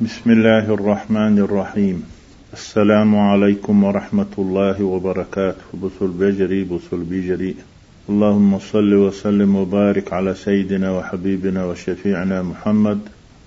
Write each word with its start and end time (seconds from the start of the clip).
بسم 0.00 0.30
الله 0.30 0.74
الرحمن 0.74 1.38
الرحيم 1.38 2.02
السلام 2.52 3.16
عليكم 3.16 3.84
ورحمة 3.84 4.34
الله 4.38 4.82
وبركاته 4.82 5.78
بصل 5.82 6.08
بجري 6.08 6.64
بصل 6.64 7.04
بجري 7.04 7.56
اللهم 8.08 8.58
صل 8.58 8.94
وسلم 8.94 9.56
وبارك 9.56 10.12
على 10.12 10.34
سيدنا 10.34 10.90
وحبيبنا 10.90 11.64
وشفيعنا 11.64 12.42
محمد 12.42 12.98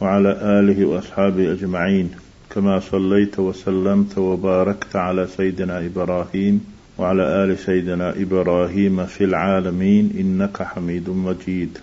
وعلى 0.02 0.32
آله 0.60 0.86
وأصحابه 0.86 1.52
أجمعين 1.54 2.12
كما 2.50 2.80
صليت 2.80 3.40
وسلمت 3.40 4.18
وباركت 4.18 4.96
على 4.96 5.28
سيدنا 5.28 5.86
إبراهيم 5.86 6.66
وعلى 6.98 7.44
آل 7.44 7.58
سيدنا 7.58 8.10
إبراهيم 8.22 9.06
في 9.06 9.24
العالمين 9.24 10.14
إنك 10.20 10.64
حميد 10.64 11.10
مجيد 11.10 11.78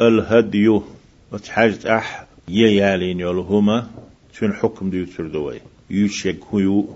الهدي 0.00 0.68
وتحاجت 1.32 1.86
أح 1.86 2.27
يالين 2.50 3.20
يولهما 3.20 3.86
شن 4.32 4.52
حكم 4.52 4.90
ديو 4.90 5.06
تردوي 5.06 5.60
يشك 5.90 6.38
هيو 6.52 6.88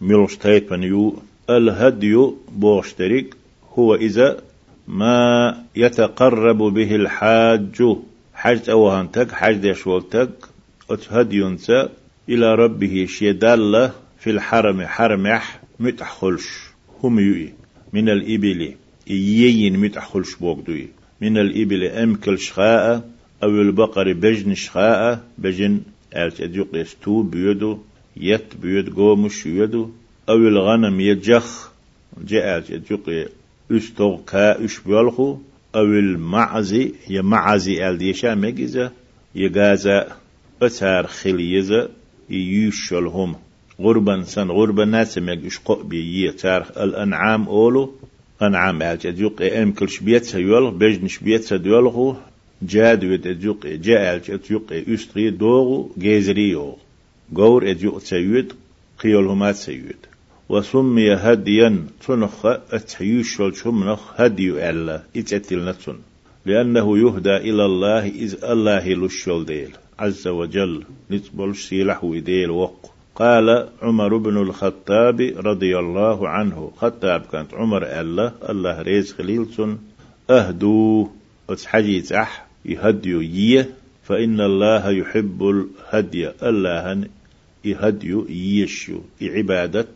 ملوش 0.00 0.36
تايبن 0.36 0.82
يو 0.82 1.22
الهدي 1.50 2.16
بوشترك 2.52 3.34
هو 3.78 3.94
إذا 3.94 4.42
ما 4.88 5.56
يتقرب 5.76 6.58
به 6.58 6.94
الحاج 6.94 7.82
حاج 8.34 8.70
أوهان 8.70 9.10
تك 9.10 9.32
حاج 9.32 9.56
ديشول 9.56 10.08
تك 10.08 10.30
أتهديونتا 10.90 11.88
إلى 12.28 12.54
ربه 12.54 13.06
شيدالة 13.08 13.92
في 14.18 14.30
الحرم 14.30 14.86
حرمح 14.86 15.60
متحخلش 15.80 16.48
هم 17.02 17.18
يوي 17.18 17.52
من 17.92 18.08
الإبل 18.08 18.74
يين 19.06 19.78
متحخلش 19.78 20.34
بوغدوي 20.34 20.88
من 21.20 21.38
الإبل 21.38 21.84
أمكل 21.84 22.38
شخاء 22.38 23.10
أو 23.42 23.48
البقر 23.48 24.12
بجن 24.12 24.54
شخاء 24.54 25.24
بجن 25.38 25.80
ألت 26.16 26.40
أديق 26.40 26.68
يستو 26.74 27.22
بيدو 27.22 27.78
يت 28.16 28.56
بيد 28.62 28.94
قومش 28.94 29.46
يدو 29.46 29.90
أو 30.28 30.36
الغنم 30.36 31.00
يجخ 31.00 31.70
جاء 32.24 32.58
أديق 32.58 33.28
استوغ 33.70 34.20
كا 34.26 34.64
اش 34.64 34.78
بيالخو 34.86 35.36
أو 35.76 35.84
المعزي 35.84 36.92
يمعزي 37.10 37.88
أل 37.88 37.98
ديشا 37.98 38.34
مجزة 38.34 38.90
يجازا 39.34 40.06
أتار 40.62 41.06
خليزة 41.06 41.88
يوشلهم 42.30 43.36
غربا 43.80 44.22
سن 44.22 44.50
غربا 44.50 44.84
ناس 44.84 45.18
مج 45.18 45.46
اشقق 45.46 45.82
بي 45.82 46.32
تارخ 46.32 46.78
الأنعام 46.78 47.48
أولو. 47.48 47.94
أنعام 48.42 48.82
ألت 48.82 49.06
أديق 49.06 49.42
أم 49.42 49.72
كل 49.72 49.88
شبيت 49.88 50.24
سيول 50.24 50.70
بجن 50.70 51.08
شبيت 51.08 51.42
سديولخو 51.42 52.14
جاد 52.62 53.04
ود 53.04 53.26
أديق 53.26 53.66
جاء 53.66 54.14
ألت 54.14 54.30
أديق 54.30 54.84
أستري 54.88 55.30
دوغو 55.30 55.90
جيزريو 55.98 56.76
غور 57.34 57.70
أديق 57.70 57.98
سيود 57.98 58.52
قيولهما 58.98 59.52
سيود 59.52 59.96
وسمي 60.48 61.14
هديا 61.14 61.86
تنخ 62.06 62.46
أتحيوش 62.46 63.40
والشمنخ 63.40 64.20
هدي 64.20 64.70
ألا 64.70 65.02
إتأتل 65.16 65.68
نتن 65.68 65.96
لأنه 66.46 66.98
يهدى 66.98 67.36
إلى 67.36 67.64
الله 67.64 68.06
إذ 68.06 68.44
الله 68.44 68.88
للشول 68.88 69.44
ديل 69.44 69.70
عز 69.98 70.28
وجل 70.28 70.84
نتبل 71.10 71.56
سيلح 71.56 72.04
وديل 72.04 72.50
وق 72.50 72.90
قال 73.14 73.68
عمر 73.82 74.16
بن 74.16 74.36
الخطاب 74.36 75.20
رضي 75.36 75.78
الله 75.78 76.28
عنه 76.28 76.72
خطاب 76.76 77.20
كانت 77.32 77.54
عمر 77.54 77.82
ألا 77.82 78.32
الله 78.50 78.82
ريز 78.82 79.12
خليلتن 79.12 79.78
أهدو 80.30 81.08
أتحجيت 81.50 82.12
أح 82.12 82.49
يهديو 82.64 83.20
يه 83.20 83.70
فإن 84.02 84.40
الله 84.40 84.90
يحب 84.90 85.48
الهدي 85.48 86.28
الله 86.42 87.08
يهديو 87.64 88.26
يشو 88.28 89.00
عبادة 89.22 89.88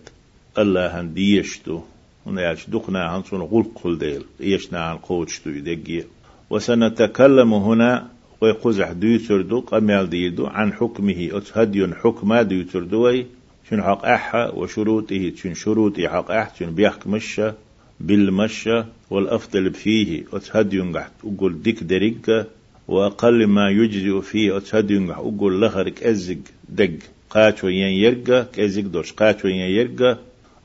الله 0.59 1.03
ديشتو. 1.03 1.81
ونعش 2.27 2.71
دقنا 2.71 3.05
عن 3.05 3.23
صن 3.23 3.41
غلق 3.41 3.81
قل 3.85 3.99
ديل 3.99 4.25
يشنا 4.41 4.81
عن 4.81 4.97
قوتشتو 4.97 5.51
يدقي 5.51 6.05
وسنتكلم 6.51 7.55
هنا 7.55 8.09
ويقزح 8.41 8.93
ديوتر 8.93 9.43
دو 9.43 9.61
قميال 9.61 10.11
ديدو 10.11 10.47
عن 10.47 10.73
حكمه 10.73 11.29
أتهدي 11.33 11.95
حكما 11.95 12.43
ديوتر 12.43 12.83
دوي 12.83 13.27
شن 13.71 13.83
حق 13.83 14.05
أحا 14.07 14.51
وشروطه 14.51 15.33
شن 15.37 15.55
شروطي 15.55 16.09
حق 16.09 16.31
أح 16.31 16.57
شن 16.57 16.75
بيحك 16.75 17.07
مشة 17.07 17.55
بالمشة 18.01 18.87
والأفضل 19.15 19.73
فيه 19.73 20.25
أتهدي 20.33 20.81
قحت 20.81 21.13
أقول 21.25 21.63
ديك 21.63 21.83
دريق 21.83 22.47
وأقل 22.89 23.47
ما 23.47 23.67
يجزئ 23.71 24.21
فيه 24.21 24.57
أتهدي 24.57 24.99
قحت 24.99 25.19
أقول 25.19 25.63
لخرك 25.63 26.03
أزق 26.03 26.43
دق 26.69 26.99
قاتو 27.31 27.69
ين 27.69 27.93
يرقى 28.05 28.39
كأزق 28.55 28.87
دوش 28.95 29.13
قاتو 29.13 29.49
ين 29.49 29.71
يرقى 29.79 30.19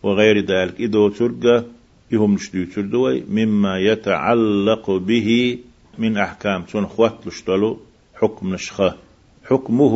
وغير 0.04 0.38
ذلك 0.46 0.82
إدو 0.82 1.10
ترقى 1.10 1.56
يهم 2.12 2.34
نشدو 2.34 2.64
تردوي 2.74 3.24
مما 3.30 3.80
يتعلق 3.80 4.92
به 4.92 5.30
من 5.98 6.18
أحكام 6.18 6.62
تون 6.64 6.86
خوات 6.88 7.28
لشتلو 7.28 7.80
حكم 8.16 8.54
نشخة. 8.54 8.96
حكمه 9.50 9.96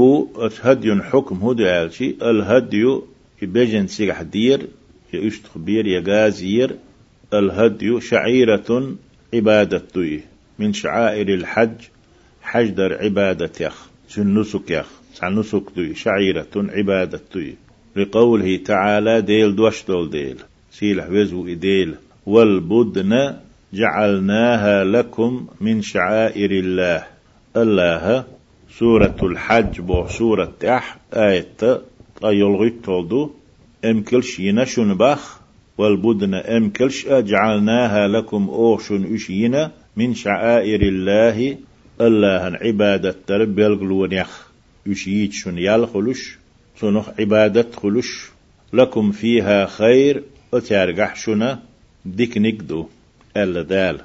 هدي 0.61 1.01
حكم 1.11 1.35
هدي 1.35 1.69
عالشي 1.69 2.15
الهدي 2.21 2.99
يبجن 3.41 3.87
سيح 3.87 4.21
دير 4.21 4.67
يشتخبير 5.13 5.87
يغازير 5.87 6.75
الهدي 7.33 8.01
شعيرة 8.01 8.95
عبادة 9.33 10.19
من 10.59 10.73
شعائر 10.73 11.33
الحج 11.33 11.75
حج 12.41 12.69
در 12.69 12.93
عبادة 12.93 13.51
يخ. 13.59 13.87
نسك 14.17 14.71
يخ. 14.71 14.85
نسك 15.23 15.93
شعيرة 15.93 16.53
عبادة 16.55 17.53
لقوله 17.95 18.57
تعالى 18.57 19.21
ديل 19.21 19.55
دوشتول 19.55 20.09
ديل. 20.09 20.37
سيلح 20.71 21.09
وزو 21.09 21.47
إديل. 21.47 21.95
والبدن 22.25 23.33
جعلناها 23.73 24.83
لكم 24.83 25.47
من 25.61 25.81
شعائر 25.81 26.51
الله. 26.51 27.03
الله 27.57 28.23
سورة 28.79 29.17
الحج 29.23 29.81
بو 29.81 30.07
سورة 30.07 30.53
أح 30.63 30.97
آية 31.13 31.81
أيلغي 32.25 32.69
تولدو. 32.83 33.31
أمكلش 33.85 34.39
ينشن 34.39 34.93
بخ 34.93 35.42
والبدن 35.77 36.33
أمكلش 36.33 37.07
جعلناها 37.07 38.07
لكم 38.07 38.49
أوشن 38.49 39.15
أشينا 39.15 39.71
من 39.97 40.13
شعائر 40.13 40.81
الله. 40.81 41.57
الله 42.01 42.57
عبادة 42.61 43.15
ترب 43.27 43.59
يلغلون 43.59 44.11
يخ 44.11 44.47
يشيتشن 44.85 45.57
يلخلش 45.57 46.37
صنخ 46.79 47.09
عبادة 47.19 47.67
خلش. 47.75 48.29
لكم 48.73 49.11
فيها 49.11 49.65
خير 49.65 50.23
أتارجح 50.53 51.15
شنا. 51.15 51.59
ديك 52.05 52.37
نقدو. 52.37 52.87
ألا 53.37 53.61
دال. 53.61 53.99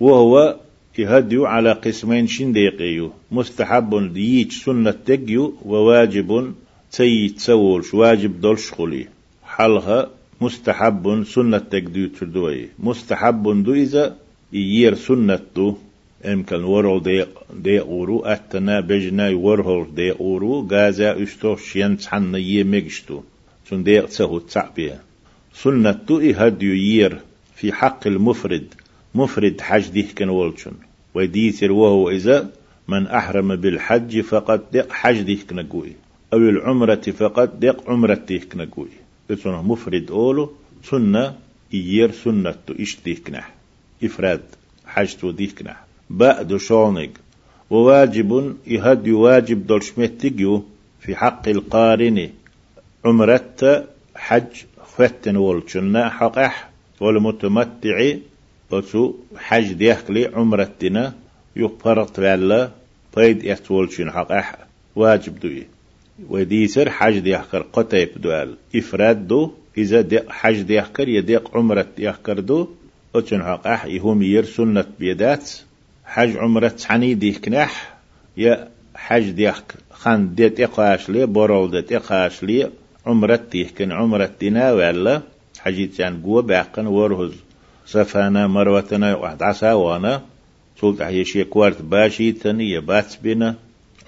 وهو 0.00 0.56
يهديو 0.98 1.46
على 1.46 1.72
قسمين 1.72 2.26
شنديقيو. 2.26 3.12
مستحب 3.32 4.12
دييش 4.12 4.64
سنة 4.64 4.90
تجيو 4.90 5.54
وواجب 5.64 6.54
تي 6.92 7.28
تسولش 7.28 7.94
واجب 7.94 8.40
دولش 8.40 8.72
خلي. 8.72 9.06
حلها 9.46 10.10
مستحب 10.44 11.24
سنة 11.34 11.58
تجديو 11.58 12.08
تردوي. 12.08 12.68
مستحب 12.78 13.62
دو 13.64 13.72
إذا 13.74 14.16
يير 14.52 14.94
سنة 14.94 15.40
دو 15.56 15.76
امكن 16.24 16.62
ورول 16.64 17.02
دي 17.02 17.24
دي 17.64 17.80
أورو. 17.80 18.24
أتنا 18.24 18.80
بجنا 18.80 19.30
ورهول 19.30 19.94
دي 19.94 20.12
أورو. 20.12 20.68
غازا 20.70 21.22
إشتو 21.22 21.56
شين 21.56 21.96
تحن 21.96 22.34
يمجشتو 22.34 23.20
سن 23.70 23.82
دي 23.82 24.00
تسهو 24.00 24.38
تعبيا 24.38 25.00
سنة 25.54 25.92
تو 25.92 26.16
هديو 26.40 26.74
يير 26.74 27.12
في 27.56 27.72
حق 27.72 28.06
المفرد. 28.06 28.66
مفرد 29.14 29.60
حج 29.60 29.88
ديه 29.88 30.06
كان 30.16 30.28
ولشن 30.28 30.72
وديتر 31.14 31.72
وهو 31.72 32.10
إذا 32.10 32.50
من 32.88 33.06
أحرم 33.06 33.56
بالحج 33.56 34.20
فقد 34.20 34.60
دق 34.72 34.92
حج 34.92 35.20
ديه 35.20 35.38
كنقوي 35.50 35.92
أو 36.32 36.38
العمرة 36.38 37.04
فقد 37.20 37.60
دق 37.60 37.90
عمرة 37.90 38.20
ديه 38.28 38.40
كنقوي 38.40 38.88
بسنة 39.30 39.62
مفرد 39.62 40.10
أولو 40.10 40.52
سنة 40.90 41.34
يير 41.72 42.12
سنة 42.12 42.54
تو 42.66 42.72
إش 42.80 42.96
ديه 43.04 43.16
كنح 43.24 43.52
إفراد 44.04 44.40
حج 44.86 45.14
تو 45.16 45.32
كنح 45.58 45.84
بعد 46.10 46.56
شونق 46.56 47.10
وواجب 47.70 48.56
يهد 48.66 49.08
واجب 49.08 49.66
دول 49.66 49.82
شمتجيو 49.82 50.64
في 51.00 51.16
حق 51.16 51.48
القارن 51.48 52.30
عمرت 53.04 53.88
حج 54.16 54.64
فتن 54.96 55.36
والشنا 55.36 56.08
حقح 56.08 56.70
والمتمتع 57.00 58.14
بسو 58.72 59.14
حج 59.36 59.72
ديخلي 59.72 60.26
عمرتنا 60.34 61.14
يقفرت 61.56 62.18
ولا 62.18 62.70
طيد 63.12 63.44
يتولشن 63.44 64.10
حقح 64.10 64.56
واجب 64.96 65.40
دوي. 65.40 65.66
وديسر 66.28 66.90
حج 66.90 67.18
ديحكر 67.18 67.66
قطيب 67.72 68.08
دوال 68.16 68.54
إفراد 68.76 69.28
دو 69.28 69.50
إذا 69.78 70.00
دي 70.00 70.20
حج 70.28 70.60
ديحكر 70.62 71.08
يديق 71.08 71.56
عمرت 71.56 71.88
ديحكر 71.96 72.40
دو. 72.40 72.68
أتشن 73.14 73.42
حقح 73.42 73.84
يهم 73.84 74.22
ير 74.22 74.46
بيدات. 74.98 75.50
حج 76.04 76.36
عمرة 76.36 76.68
تعني 76.68 77.14
ديك 77.14 77.44
كناح 77.44 77.96
يا 78.36 78.68
حج 78.94 79.30
ديك 79.30 79.64
خان 79.90 80.34
ديت 80.34 80.60
إقاش 80.60 81.10
لي 81.10 81.26
برول 81.26 81.70
ديت 81.70 81.92
إقاش 81.92 82.42
لي. 82.42 82.70
عمرت 83.06 83.52
تيهكن 83.52 83.92
عمرت 83.92 84.32
دينا 84.40 84.72
ولا 84.72 85.22
حجيت 85.58 85.98
يعني 85.98 86.22
قوة 86.22 86.42
باقن 86.42 86.86
ورهز. 86.86 87.32
سفانا 87.86 88.46
مروتنا 88.46 89.16
واحد 89.16 89.42
عسا 89.42 89.72
وأنا 89.72 90.22
سولت 90.80 91.02
عيشي 91.02 91.44
كوارت 91.44 91.82
باشي 91.82 92.32
تاني 92.32 92.70
يبات 92.70 93.14
بنا 93.22 93.54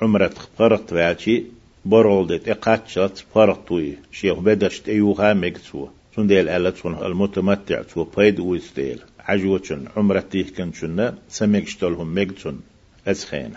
عمرت 0.03 0.39
قرط 0.59 0.95
باشي 0.95 1.45
برول 1.87 2.27
ديت 2.27 2.49
إقاتشت 2.49 3.25
فرطوي 3.35 3.93
شيخ 4.13 4.39
بدشت 4.39 4.89
أيوها 4.89 5.35
مكتسوه 5.35 5.91
سنديل 6.17 6.49
ألا 6.49 6.73
المتمتع 6.85 7.83
تو 7.83 8.05
بيد 8.05 8.41
ويستيل 8.41 8.99
عجوة 9.21 9.89
عمرة 9.97 10.21
تيهكن 10.31 10.73
شنا 10.73 11.15
سميكشتلهم 11.29 12.15
ميكتون 12.15 12.61
أسخين 13.07 13.51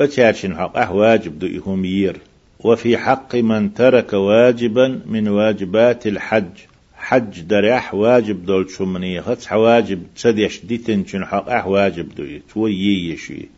أتشارشن 0.00 0.56
حق 0.56 0.76
أه 0.76 0.92
واجب 0.92 1.38
دئهم 1.38 1.84
يير 1.84 2.16
وفي 2.60 2.96
حق 2.98 3.34
من 3.34 3.74
ترك 3.74 4.12
واجبا 4.12 5.00
من 5.06 5.28
واجبات 5.28 6.06
الحج. 6.06 6.56
حج 6.96 7.40
دريح 7.40 7.94
واجب 7.94 8.46
دول 8.46 8.70
شمني 8.70 9.22
خطس 9.22 9.52
واجب 9.52 10.02
تسديش 10.16 10.64
ديتن 10.64 11.04
شن 11.06 11.24
حق 11.24 11.50
أه 11.50 11.68
واجب 11.68 12.14
دوي 12.14 12.42
توي 12.54 13.10
يشي 13.10 13.48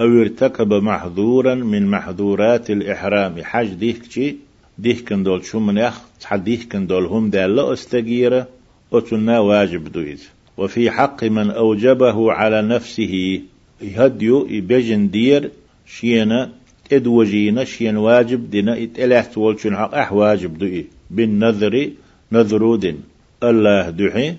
أو 0.00 0.20
ارتكب 0.20 0.72
محظورا 0.72 1.54
من 1.54 1.86
محظورات 1.86 2.70
الإحرام. 2.70 3.34
حج 3.42 3.68
ديكشي 3.74 4.36
ديهكن 4.78 5.22
دول 5.22 5.44
شمنيخ 5.44 6.00
تحديهكن 6.20 6.86
دول 6.86 7.04
هم 7.06 7.30
دالة 7.30 7.72
استجيرة 7.72 8.48
أتنا 8.92 9.38
واجب 9.40 9.92
دويز 9.92 10.28
وفي 10.56 10.90
حق 10.90 11.24
من 11.24 11.50
أوجبه 11.50 12.32
على 12.32 12.62
نفسه 12.62 13.40
يهديو 13.82 14.46
يبجن 14.50 15.10
دير 15.10 15.50
شينا 15.86 16.50
ادوجينا 16.92 17.64
شين 17.64 17.96
واجب 17.96 18.50
دينا 18.50 18.82
اتلحت 18.82 19.38
والشن 19.38 19.76
حق 19.76 19.94
أح 19.94 20.12
واجب 20.12 20.58
دوئي. 20.58 20.86
بالنذر 21.10 21.90
نذرود 22.32 23.00
الله 23.42 23.90
دحي 23.90 24.34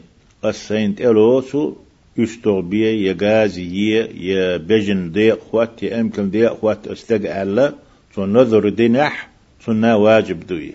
السينت 0.46 1.02
إلوسو 1.02 1.74
يستغبية 2.18 3.10
يغازي 3.10 3.90
يا 4.30 4.58
بجن 4.58 5.12
دي 5.12 5.34
خوات 5.34 5.84
يمكن 5.84 6.30
دي 6.30 6.50
خوات 6.50 6.88
استقع 6.88 7.42
الله 7.42 7.74
نذر 8.18 8.70
دينح 8.70 9.30
سنة 9.66 9.98
واجب 9.98 10.48
دوي 10.48 10.74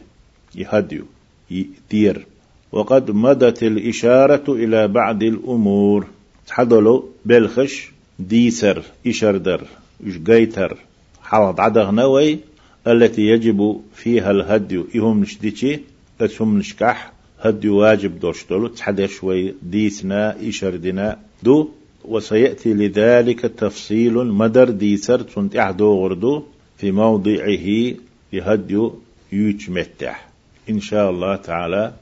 يهديو 0.54 1.04
يدير 1.50 2.26
وقد 2.72 3.10
مدت 3.10 3.62
الإشارة 3.62 4.44
إلى 4.48 4.88
بعض 4.88 5.22
الأمور 5.22 6.06
تحضلوا 6.46 7.02
بلخش 7.24 7.90
ديسر 8.18 8.82
إشردر 9.06 9.62
إشجيتر 10.06 10.76
حوض 11.22 11.60
عدغ 11.60 11.90
نوي 11.90 12.38
التي 12.86 13.22
يجب 13.22 13.80
فيها 13.94 14.30
الهدي 14.30 14.84
إهم 14.96 15.20
نشديتي 15.20 15.80
أتهم 16.20 16.58
نشكح 16.58 17.12
هدي 17.40 17.68
واجب 17.68 18.20
دوشتلو 18.20 18.66
تحدى 18.66 19.08
شوي 19.08 19.54
ديسنا 19.62 20.48
إشردنا 20.48 21.18
دو 21.42 21.68
وسيأتي 22.04 22.74
لذلك 22.74 23.40
تفصيل 23.40 24.14
مدر 24.14 24.70
ديسر 24.70 25.20
تنت 25.20 25.56
أحدو 25.56 25.94
غردو 26.02 26.42
في 26.78 26.92
موضعه 26.92 27.94
يهدي 28.32 28.90
يوش 29.32 29.68
متح 29.68 30.28
إن 30.70 30.80
شاء 30.80 31.10
الله 31.10 31.36
تعالى 31.36 31.92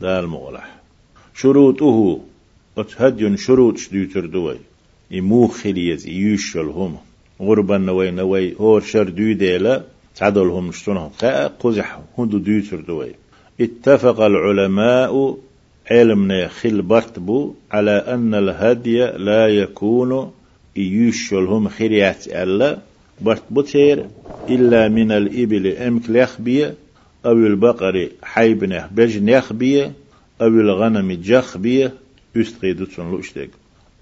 دال 0.00 0.26
مغلح. 0.26 0.76
شروطه 1.34 2.20
أتهدي 2.78 3.36
شروط 3.36 3.76
شديتر 3.78 4.26
دوي 4.26 4.56
يمو 5.10 5.46
خليز 5.46 6.06
يوشل 6.06 6.66
هم 6.66 6.96
غربا 7.40 7.78
نوي 7.78 8.10
نوي 8.10 8.54
هور 8.60 8.80
شر 8.80 9.08
دو 9.08 9.32
ديلا 9.32 9.84
تعدلهم 10.16 10.72
شتونهم. 10.72 11.10
قزح 11.60 12.00
هندو 12.18 12.38
ديتر 12.38 12.80
دوي 12.80 13.12
اتفق 13.60 14.20
العلماء 14.20 15.38
علمنا 15.90 16.48
خل 16.48 16.82
برتبو 16.82 17.54
على 17.72 17.90
أن 17.90 18.34
الهدي 18.34 19.04
لا 19.04 19.48
يكون 19.48 20.32
يوشلهم 20.76 21.68
خريات 21.68 22.26
ألا 22.28 22.78
برتبوتير 23.20 24.06
إلا 24.48 24.88
من 24.88 25.12
الإبل 25.12 25.66
أمك 25.66 26.02
لخبية 26.10 26.74
أو 27.26 27.32
البقر 27.32 28.08
حيبنه 28.22 28.88
بجنيخ 28.92 29.52
بيه 29.52 29.92
أو 30.40 30.46
الغنم 30.46 31.12
جخ 31.12 31.56
بيه 31.56 31.94
يستغيدوتون 32.36 33.10
لوشتك. 33.10 33.50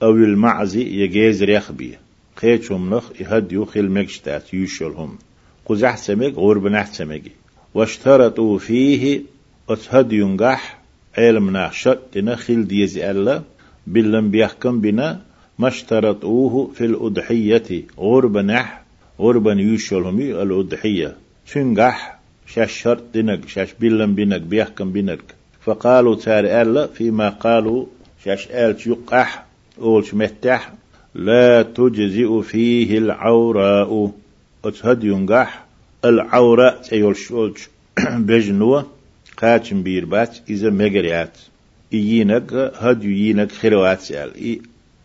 أو 0.03 0.11
المعزي 0.11 0.83
يجيز 0.83 1.43
ريخ 1.43 1.73
بيه 1.73 2.01
قيتشم 2.37 2.95
نخ 2.95 3.21
يهديو 3.21 3.65
خيل 3.65 3.91
مكشتات 3.91 4.55
يوشلهم 4.55 5.19
قزح 5.67 5.97
سمك 5.97 6.35
غرب 6.35 6.85
سمك 6.93 7.23
واشترطوا 7.75 8.59
فيه 8.59 9.23
أتهديون 9.69 10.37
قح 10.37 10.80
علمنا 11.19 11.71
شتنا 11.73 12.37
خيل 12.37 12.69
ديز 12.69 12.99
ألا 12.99 13.43
بلن 13.87 14.31
بيحكم 14.31 14.81
بنا 14.81 15.21
ما 15.59 15.69
اشترطوه 15.69 16.71
في 16.75 16.85
الأضحية. 16.85 17.83
غرب 17.99 18.39
نح 18.39 18.83
غربا 19.21 19.53
يوشلهم 19.53 20.21
الأضحية. 20.21 21.17
تنقح 21.53 22.19
شاش 22.47 22.73
شرط 22.83 23.03
دينك 23.13 23.49
شاش 23.49 23.69
بيلن 23.81 24.15
بينك 24.15 24.41
بيحكم 24.41 24.93
بينك. 24.93 25.21
فقالوا 25.61 26.15
تار 26.15 26.45
ألا 26.63 26.87
فيما 26.87 27.29
قالوا 27.29 27.87
شاش 28.25 28.49
آل 28.51 28.77
يقح 28.87 29.45
أولش 29.81 30.15
متح 30.15 30.73
لا 31.15 31.63
تجزئ 31.63 32.41
فيه 32.43 32.99
العوراء. 32.99 34.13
أتهد 34.65 35.05
ينقح 35.05 35.65
العوراء 36.05 36.83
تيول 36.83 37.17
شولش 37.17 37.69
بجنوة 39.41 39.53
قاتم 39.53 39.83
بيربات 39.83 40.39
إذا 40.51 40.71
مجريات 40.71 41.39
إيينك 41.93 42.53
هد 42.53 43.05
يينك 43.05 43.53
خيروات 43.53 44.01
سأل 44.01 44.61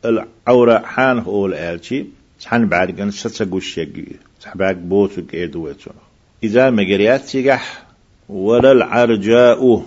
العوراء 0.05 0.83
حان 0.83 1.19
هول 1.19 1.53
آلشي 1.53 2.05
تحن 2.41 2.67
بعد 2.67 2.91
كان 2.91 3.11
ستسقوش 3.11 3.77
يجي 3.77 4.05
تحباك 4.41 4.75
بوتك 4.75 5.33
إيدويتو 5.33 5.91
إذا 6.43 6.69
مجريات 6.69 7.21
تيجح 7.21 7.85
ولا 8.29 8.71
العرجاء 8.71 9.85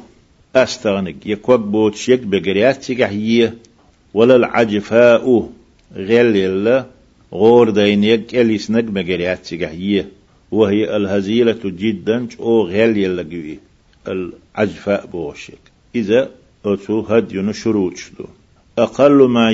أستغنك 0.56 1.26
يكوب 1.26 1.60
بوتشيك 1.72 2.20
بجريات 2.20 2.84
تيجح 2.84 3.10
يه 3.10 3.54
العجفاء 4.36 5.50
غير 5.94 6.26
الله 6.26 6.86
غور 7.32 7.70
دينيك 7.70 8.34
إليسنك 8.34 8.84
مجريات 8.84 9.46
تيجح 9.46 9.72
يه 9.72 10.08
وهي 10.50 10.96
الهزيلة 10.96 11.60
جدا 11.64 12.28
أو 12.40 12.66
غير 12.66 12.96
يلقوي 12.96 13.58
العجفاء 14.58 15.06
بوشيك 15.06 15.58
إذا 15.94 16.30
أتو 16.64 17.00
هديون 17.00 17.52
شروط 17.52 17.96
شدو 17.96 18.24
أقل 18.78 19.28
ما 19.28 19.50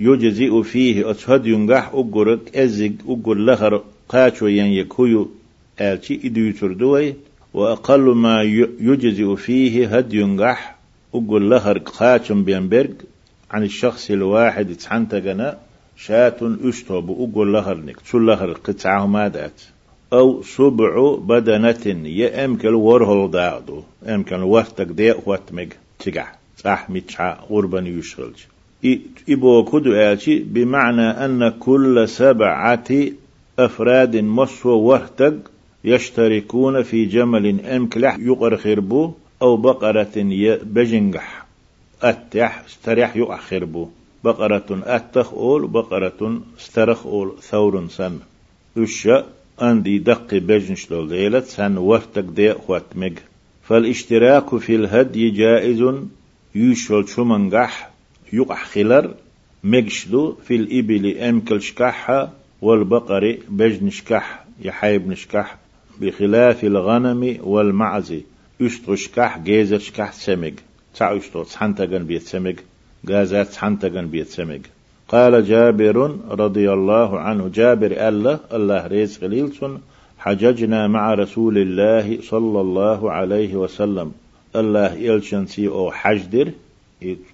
يجزئ 0.00 0.62
فيه 0.62 1.10
أتهد 1.10 1.46
ينجح 1.46 1.90
أقرك 1.94 2.56
أزق 2.56 2.92
أقر 3.08 3.34
لهر 3.34 3.84
قاتو 4.08 4.46
ين 4.46 4.66
يكويو 4.66 5.30
آلتي 5.80 6.20
إدو 6.24 6.72
دوي. 6.72 7.14
وأقل 7.54 8.00
ما 8.00 8.42
يجزئ 8.80 9.36
فيه 9.36 9.96
هد 9.96 10.14
ينجح 10.14 10.78
أقول 11.14 11.50
لهر 11.50 11.78
قاتم 11.78 12.44
بينبرج. 12.44 12.94
عن 13.50 13.62
الشخص 13.62 14.10
الواحد 14.10 14.74
تحنتجنا 14.74 15.58
شات 15.96 16.38
أشتوب 16.42 17.10
أقول 17.10 17.52
لهر 17.52 17.76
نك. 17.76 18.00
تل 18.00 18.26
لهر 18.26 18.52
قطعه 18.52 19.06
مادات 19.06 19.60
أو 20.12 20.42
سبع 20.42 21.16
بدنة. 21.16 22.08
يأمكن 22.08 22.74
ورهل 22.74 23.30
داعدو 23.30 23.82
أمكن 24.08 24.42
وقتك 24.42 24.86
دي 24.86 25.12
وقتمك 25.26 25.76
تقع 25.98 26.26
صح 26.56 26.90
متشع 26.90 27.38
غربا 27.50 27.80
يشغلج 27.80 28.36
إبو 29.28 29.64
كدو 29.64 29.92
آتي 29.94 30.38
بمعنى 30.38 31.02
أن 31.02 31.48
كل 31.48 32.08
سبعة 32.08 32.88
أفراد 33.58 34.16
مصو 34.16 34.70
وقتك 34.70 35.38
يشتركون 35.84 36.82
في 36.82 37.04
جمل 37.04 37.60
أمكلح 37.60 38.16
يقر 38.20 38.56
خربو 38.56 39.12
أو 39.42 39.56
بقرة 39.56 40.12
بجنجح. 40.62 41.46
أتح 42.02 42.64
استريح 42.66 43.16
يقع 43.16 43.36
خربو. 43.36 43.88
بقرة 44.24 44.66
أتخ 44.70 45.32
أول 45.32 45.66
بقرة 45.66 46.40
استرخ 46.58 47.06
أول 47.06 47.32
ثور 47.42 47.88
سن. 47.88 48.18
وشا 49.58 49.70
أندي 49.70 49.98
دق 49.98 50.34
بجنش 50.34 50.90
ليلة 50.90 51.40
سن 51.40 51.76
وفتك 51.78 52.24
دي 52.24 52.54
مج 52.94 53.18
فالاشتراك 53.62 54.56
في 54.56 54.74
الهدي 54.74 55.30
جائز 55.30 55.84
يشول 56.54 57.08
شمنجح 57.08 57.90
يقع 58.32 58.56
خلر 58.56 59.14
مجشلو 59.64 60.36
في 60.46 60.56
الإبل 60.56 61.18
أمكل 61.18 61.62
شكحها 61.62 62.32
والبقر 62.62 63.38
بجنشكح 63.48 64.44
يحيب 64.62 65.08
نشكح 65.08 65.56
بخلاف 66.00 66.64
الغنم 66.64 67.38
والمعز 67.42 68.14
يشتغشكح 68.60 69.38
جيزشكح 69.38 70.12
سمج 70.12 70.54
تع 70.96 71.12
يشتغ 71.12 71.44
تحنتغن 71.44 72.04
بيت 72.04 72.22
سمج 72.22 72.56
جازات 73.04 73.48
تحنتغن 73.48 74.06
بيت 74.06 74.28
سمج 74.28 74.60
قال 75.08 75.44
جابر 75.44 76.16
رضي 76.30 76.72
الله 76.72 77.20
عنه 77.20 77.48
جابر 77.48 78.08
الله 78.08 78.40
الله 78.52 78.86
ريز 78.86 79.24
غليلسون 79.24 79.80
حججنا 80.18 80.86
مع 80.86 81.14
رسول 81.14 81.58
الله 81.58 82.18
صلى 82.22 82.60
الله 82.60 83.12
عليه 83.12 83.56
وسلم. 83.56 84.12
الله 84.56 84.94
يلشنسي 84.94 85.68
أو 85.68 85.90
حجدر 85.90 86.50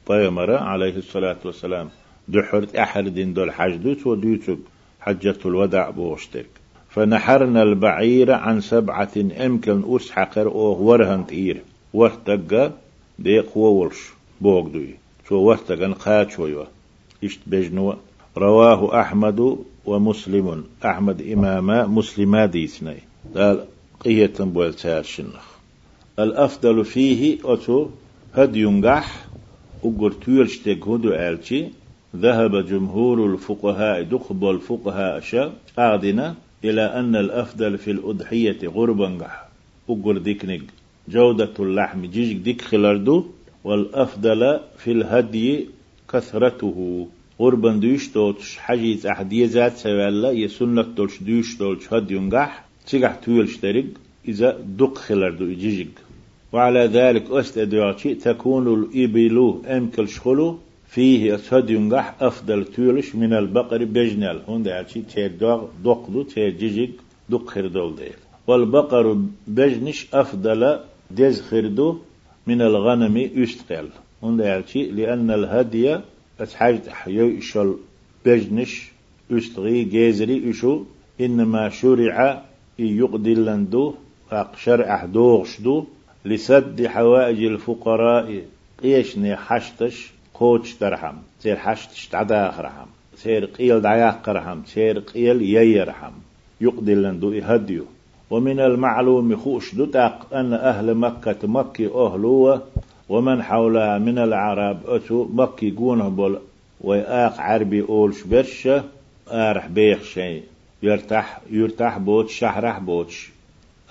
بيمرة 0.09 0.57
عليه 0.57 0.97
الصلاة 0.97 1.37
والسلام. 1.45 1.88
دحرت 2.28 2.76
أحد 2.76 3.09
دين 3.09 3.35
دول 3.35 3.52
حجدوت 3.52 4.07
وديوتك 4.07 4.59
حجة 5.00 5.38
الوداع 5.47 5.90
بوشتك. 5.90 6.47
فنحرنا 6.90 7.62
البعير 7.62 8.33
عن 8.33 8.61
سبعة 8.61 9.16
أمكن 9.47 9.83
أسحقر 9.97 10.47
أو 10.47 10.83
ورهن 10.83 11.26
تير 11.26 11.62
ورتقى 11.95 12.73
ديق 13.19 13.57
وولش 13.57 13.99
بوغدوي. 14.40 14.95
شو 15.28 15.37
ورتقى 15.37 15.93
قاتشويوه 15.93 16.66
إشت 17.25 17.40
بجنوه 17.47 17.97
رواه 18.37 19.00
أحمد 19.00 19.59
ومسلم. 19.87 20.64
أحمد 20.85 21.23
إماما 21.23 21.87
مسلما 21.87 22.47
ديسني. 22.47 22.97
قال 23.37 23.64
قية 24.04 24.33
بول 24.40 24.75
شنخ 25.04 25.45
الأفضل 26.19 26.85
فيه 26.85 27.38
أتو 27.45 27.88
هد 28.35 28.57
ينجح 28.57 29.26
أقر 29.85 30.12
تيرشتك 30.12 30.88
هدو 30.88 31.09
آلتي. 31.12 31.71
ذهب 32.16 32.66
جمهور 32.66 33.26
الفقهاء 33.33 34.02
دخب 34.02 34.45
الفقهاء 34.45 35.21
شا 35.21 35.52
أعدنا 35.78 36.35
إلى 36.64 36.83
أن 36.83 37.16
الأفضل 37.16 37.78
في 37.78 37.90
الأضحية 37.90 38.59
غربنجح 38.64 39.49
أقر 39.90 40.19
ديكنج 40.19 40.62
جودة 41.09 41.50
اللحم 41.59 42.07
جيجك 42.07 42.37
ديك 42.37 42.62
خلاردو 42.62 43.25
والأفضل 43.64 44.61
في 44.78 44.93
الهدي 44.93 45.66
كثرته. 46.14 47.09
قربان 47.38 47.80
دوش 47.80 48.09
دوتش 48.14 48.59
حجيز 48.59 49.06
أحدية 49.06 49.47
ذات 49.47 49.76
سوالا 49.76 50.30
يسنة 50.30 50.83
دولش 50.83 51.23
دوش 51.23 51.56
دولش 51.56 51.92
هد 51.92 52.11
ينجح 52.11 52.64
تيجح 52.87 53.14
تويلش 53.14 53.56
تريق 53.56 53.87
إذا 54.28 54.59
دق 54.78 54.99
خلاردو 54.99 55.44
يجيجك 55.44 55.97
وعلى 56.52 56.80
ذلك 56.99 57.30
أستدعي 57.30 58.14
تكون 58.14 58.66
الإبل 58.75 59.37
أمكل 59.66 60.09
شخلو 60.09 60.59
فيه 60.88 61.35
أسهد 61.35 61.71
ينجح 61.71 62.14
أفضل 62.21 62.64
تولش 62.64 63.14
من 63.14 63.33
البقر 63.33 63.85
بجنال. 63.85 64.38
هون 64.49 64.62
دعشي 64.62 65.02
تير 65.02 65.33
دوغ 65.40 65.61
دقلو 65.85 66.23
تير 66.23 66.50
جيجيك 66.50 66.92
دق 67.28 67.47
خردول 67.49 67.97
ديل. 67.97 68.18
والبقر 68.47 69.06
بجنش 69.49 70.06
أفضل 70.12 70.78
دز 71.11 71.40
خردو 71.49 71.99
من 72.47 72.62
الغنم 72.62 73.16
يستقل 73.16 73.88
هون 74.25 74.37
دعشي 74.37 74.90
لأن 74.90 75.31
الهدي 75.31 76.00
أتحاج 76.40 76.81
إشال 77.09 77.75
بجنش 78.26 78.93
أستغي 79.33 79.85
جيزري 79.85 80.50
إشو 80.50 80.85
إنما 81.21 81.69
شرع 81.69 82.43
يقدي 82.78 83.35
لندو 83.35 83.95
شرع 84.57 85.04
دوغشدو 85.04 85.85
لسد 86.25 86.87
حوائج 86.87 87.45
الفقراء 87.45 88.43
قيشني 88.83 89.37
حشتش 89.37 90.12
قوتش 90.35 90.75
درهم 90.81 91.16
سير 91.40 91.57
حشتش 91.57 92.09
تعداخ 92.09 92.61
رحم 92.61 92.87
سير 93.16 93.45
قيل 93.45 93.81
دعياق 93.81 94.28
رحم 94.28 94.59
سير 94.66 94.99
قيل 94.99 95.43
ييرحم 95.43 96.12
يقدي 96.61 96.95
لندو 96.95 97.33
يهديو. 97.33 97.85
ومن 98.31 98.61
المعلوم 98.61 99.37
خوش 99.37 99.75
دتاق 99.75 100.35
أن 100.35 100.52
أهل 100.52 100.95
مكة 100.95 101.49
مكي 101.49 101.87
أهلوه 101.87 102.62
ومن 103.08 103.42
حولها 103.42 103.99
من 103.99 104.18
العرب 104.18 104.78
أتو 104.87 105.28
مكي 105.32 105.70
قونه 105.70 106.08
بول 106.08 106.38
ويأق 106.80 107.40
عربي 107.40 107.82
أولش 107.82 108.23
برشة 108.23 108.84
آرح 109.28 109.66
بيخ 109.66 110.02
شيء. 110.02 110.42
يرتاح 110.82 111.40
يرتاح 111.50 111.99
بوتش 111.99 112.34
شهرح 112.38 112.78
بوتش. 112.78 113.30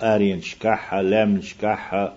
آرين 0.00 0.40
شكاحة 0.40 1.00
لام 1.00 1.40
شكاحة 1.40 2.12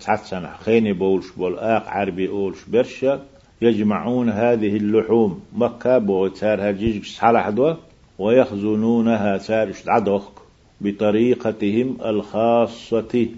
تحسن 0.00 0.46
خيني 0.64 0.92
بولش 0.92 1.26
بول 1.36 1.58
آق 1.58 1.88
عربي 1.88 2.28
أولش 2.28 2.64
برشة 2.68 3.20
يجمعون 3.62 4.28
هذه 4.30 4.76
اللحوم 4.76 5.40
مكة 5.52 5.98
بوتار 5.98 6.70
هجيج 6.70 7.04
صالح 7.04 7.48
دوا 7.48 7.74
ويخزنونها 8.18 9.38
سارش 9.38 9.88
عدوك 9.88 10.42
بطريقتهم 10.80 11.96
الخاصة. 12.04 13.28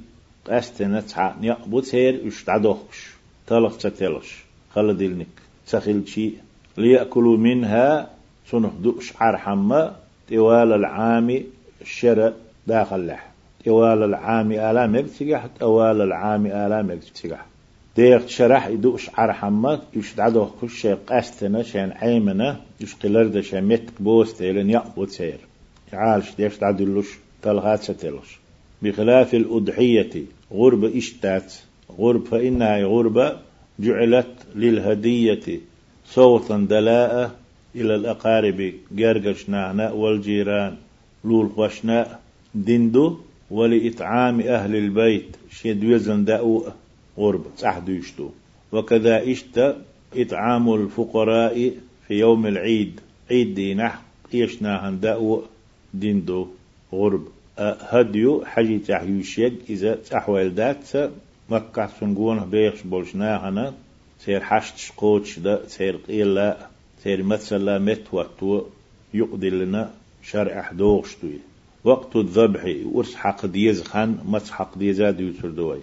أستنتع 0.48 1.34
نيقبو 1.40 1.80
سير 1.80 2.26
يشتعدوكش 2.26 3.08
تلخ 3.46 3.76
تتلش 3.76 4.44
خلدلنك 4.74 5.26
تخيل 5.66 6.08
شيء 6.08 6.34
ليأكلوا 6.76 7.36
منها 7.36 8.10
سنه 8.50 8.72
دؤش 8.82 9.12
عرحمة 9.20 9.92
طوال 10.30 10.72
العام 10.72 11.42
الشرع 11.80 12.32
داخل 12.66 13.06
لح 13.06 13.30
طوال 13.64 14.02
العام 14.02 14.52
آلام 14.52 14.96
يكتسجح 14.96 15.46
طوال 15.60 16.00
العام 16.00 16.46
آلام 16.46 16.90
يكتسجح 16.90 17.46
ديغ 17.96 18.26
شرح 18.26 18.66
يدوش 18.66 19.10
عرحمة 19.14 19.80
يشتعدوه 19.96 20.50
كل 20.60 20.70
شيء 20.70 20.94
قاستنا 20.94 21.62
شان 21.62 21.92
عيمنا 21.92 22.60
يشقلرد 22.80 23.40
شان 23.40 23.64
متك 23.64 24.02
بوستيلن 24.02 24.70
يقبو 24.70 25.06
سير 25.06 25.38
يعالش 25.92 26.34
ديش 26.34 26.56
تعدلوش 26.56 27.18
تلغات 27.42 27.82
ستلش 27.82 28.38
بخلاف 28.82 29.34
الأضحية 29.34 30.24
غرب 30.52 30.84
إشتات 30.84 31.54
غرب 31.98 32.24
فإنها 32.24 32.84
غربة 32.84 33.38
جعلت 33.78 34.34
للهدية 34.54 35.60
صوتا 36.06 36.66
دلاء 36.70 37.38
إلى 37.74 37.94
الأقارب 37.94 38.72
جرجشنا 38.92 39.92
والجيران 39.92 40.76
لول 41.24 41.50
خوشنا 41.50 42.18
دندو 42.54 43.16
ولإطعام 43.50 44.40
أهل 44.40 44.76
البيت 44.76 45.36
شيد 45.50 45.84
وزن 45.84 46.24
داو 46.24 46.66
غرب 47.18 47.44
صح 47.56 47.80
يشتو. 47.88 48.28
وكذا 48.72 49.32
إشت 49.32 49.76
إطعام 50.16 50.74
الفقراء 50.74 51.72
في 52.08 52.14
يوم 52.14 52.46
العيد 52.46 53.00
عيد 53.30 53.54
دينح 53.54 54.02
قيشنا 54.32 54.90
داو 55.02 55.42
دندو 55.94 56.46
غرب. 56.92 57.24
هديو 57.58 58.44
حاجة 58.44 58.76
تحيوشيك 58.88 59.54
إذا 59.70 59.94
تحوال 59.94 60.50
ذات 60.54 61.10
مكة 61.50 61.86
سنقونه 62.00 62.44
بيخش 62.44 62.82
بولشنا 62.82 63.48
هنا 63.48 63.74
سير 64.24 64.40
حشت 64.40 64.92
قوتش 64.96 65.38
دا 65.38 65.66
سير 65.66 65.96
قيلا 65.96 66.56
سير 67.02 67.22
مثلا 67.22 67.78
متوتو 67.78 68.62
يقضي 69.14 69.50
لنا 69.50 69.90
شرع 70.22 70.72
دوغشتوي 70.72 71.38
وقت 71.84 72.16
الذبح 72.16 72.76
ورس 72.92 73.14
حق 73.14 73.46
ديز 73.46 73.82
خان 73.82 74.18
مس 74.26 74.50
حق 74.50 74.78
ديزاد 74.78 75.20
يوتر 75.20 75.48
دوي 75.50 75.80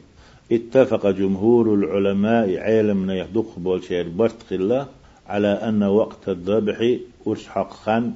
اتفق 0.51 1.09
جمهور 1.09 1.73
العلماء 1.73 2.57
عالم 2.57 3.11
يهدق 3.11 3.59
بولشير 3.59 4.09
برتقلا 4.09 4.85
على 5.27 5.47
أن 5.47 5.83
وقت 5.83 6.29
الذبح 6.29 6.97
ورس 7.25 7.47
حق 7.47 7.73
خان 7.73 8.13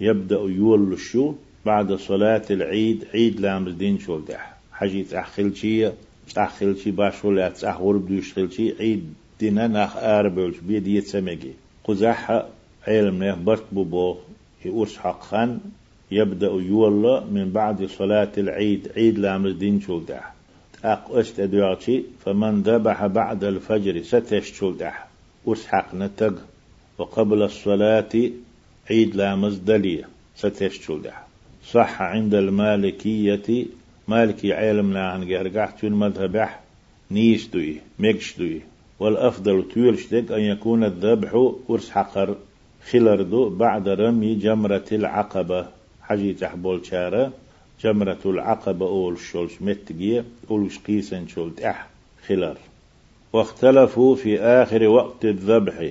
يبدأ 0.00 0.40
يول 0.40 0.92
الشو 0.92 1.34
بعد 1.66 1.92
صلاة 1.92 2.42
العيد 2.50 3.04
عيد 3.14 3.40
لامر 3.40 3.70
دين 3.70 3.98
شولدح 3.98 4.54
حجي 4.72 5.04
تأخل 5.04 5.56
شيء 5.56 5.92
تأخل 6.34 6.76
شيء 6.78 6.92
باشول 6.92 7.36
لا 7.36 7.48
تأخل 7.48 7.98
بدوش 7.98 8.34
شيء 8.56 8.76
عيد 8.80 9.14
دينا 9.40 9.66
ناخ 9.66 9.96
آربلش 9.96 10.58
بيد 10.58 10.86
يتسمجي 10.86 11.52
قزح 11.84 12.44
علم 12.88 13.24
نه 13.24 13.34
برت 13.34 13.64
بو 13.72 14.16
يورس 14.64 14.96
حق 14.98 15.22
خان 15.22 15.60
يبدأ 16.10 16.46
يولا 16.46 17.24
من 17.24 17.50
بعد 17.50 17.86
صلاة 17.86 18.32
العيد. 18.38 18.92
عيد 18.96 19.18
لامر 19.18 19.50
دين 19.50 19.80
شولدح 19.80 20.32
أق 20.84 21.16
أست 21.16 21.40
أدواتي 21.40 22.04
فمن 22.24 22.62
ذبح 22.62 23.06
بعد 23.06 23.44
الفجر 23.44 24.02
ستش 24.02 24.52
شولدح 24.52 25.06
ورس 25.44 25.66
حق 25.66 25.94
نتق. 25.94 26.34
وقبل 26.98 27.42
الصلاة 27.42 28.30
عيد 28.90 29.16
لامز 29.16 29.56
دلية 29.56 30.08
ستش 30.36 30.80
شولدح 30.80 31.26
صح 31.64 32.02
عند 32.02 32.34
المالكية. 32.34 33.66
مالكي 34.08 34.52
علمنا 34.52 35.08
عن 35.08 35.26
جرجعت 35.28 35.84
المذهب 35.84 36.48
نيش 37.10 37.48
دوي 37.48 37.76
مكش 37.98 38.38
دوي. 38.38 38.60
والأفضل 39.00 39.68
تيرشتك 39.74 40.32
أن 40.32 40.40
يكون 40.40 40.84
الذبح 40.84 41.34
ورس 41.68 41.90
حقر 41.90 42.36
خلردو 42.90 43.48
بعد 43.48 43.88
رمي 43.88 44.34
جمرة 44.34 44.84
العقبة. 44.92 45.66
حجي 46.02 46.34
تحبول 46.34 46.86
شارة 46.86 47.32
جمرة 47.82 48.18
العقبة 48.26 48.86
أول 48.86 49.18
شولش 49.18 49.52
متجية 49.62 50.24
أولش 50.50 50.78
قيسن 50.78 51.26
شولت 51.26 51.60
أح 51.60 51.88
خلر. 52.26 52.56
واختلفوا 53.32 54.16
في 54.16 54.40
آخر 54.40 54.88
وقت 54.88 55.24
الذبح. 55.24 55.90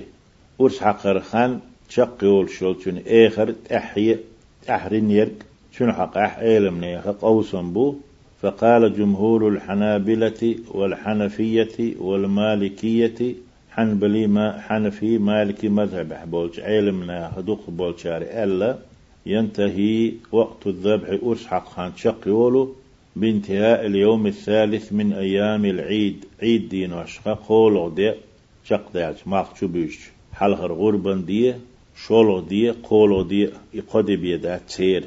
ورس 0.58 0.80
حقر 0.80 1.20
خان 1.20 1.60
شق 1.88 2.24
يول 2.24 2.50
شولتون 2.50 3.02
آخر 3.06 3.54
تحيي 3.68 4.18
تحرين 4.66 5.10
يرك. 5.10 5.51
شنو 5.76 5.92
حق؟ 5.92 6.18
أح 6.18 6.38
إيلم 6.38 6.80
نيخ 6.80 7.08
قوسن 7.08 7.72
بو. 7.72 7.94
فقال 8.42 8.96
جمهور 8.96 9.48
الحنابلة 9.48 10.56
والحنفية 10.70 11.94
والمالكية 12.00 13.34
حنبلي 13.70 14.26
ما 14.26 14.60
حنفي 14.60 15.18
مالكي 15.18 15.68
مذهب. 15.68 16.30
بولش 16.30 16.60
علمنا 16.60 17.38
هدوق 17.38 17.70
بولشاري 17.70 18.44
ألا 18.44 18.78
ينتهي 19.26 20.12
وقت 20.32 20.66
الذبح 20.66 21.18
أسحق 21.22 21.68
خان 21.68 21.92
شقيولو 21.96 22.74
بانتهاء 23.16 23.86
اليوم 23.86 24.26
الثالث 24.26 24.92
من 24.92 25.12
أيام 25.12 25.64
العيد. 25.64 26.24
عيد 26.42 26.68
دين 26.68 26.92
وشقا 26.92 27.34
قولو 27.34 27.88
دي 27.88 28.12
شق 28.64 28.92
داج. 28.94 29.14
ماق 29.26 29.56
شبيش 29.56 30.10
حلغر 30.32 30.72
غربان 30.72 31.24
دي 31.24 31.54
شولو 31.96 32.40
دي 32.40 32.70
قولو 32.70 33.22
دي 33.22 33.48
يقضي 33.74 34.16
بيدا 34.16 34.56
تسير 34.56 35.04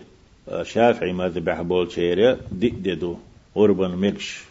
شافعي 0.63 1.13
ما 1.13 1.29
ذبح 1.29 1.61
بول 1.61 1.87
تسير 1.87 2.37
دي 2.51 2.69
ديدو 2.69 3.15
غربان 3.57 3.91
مكش 3.97 4.43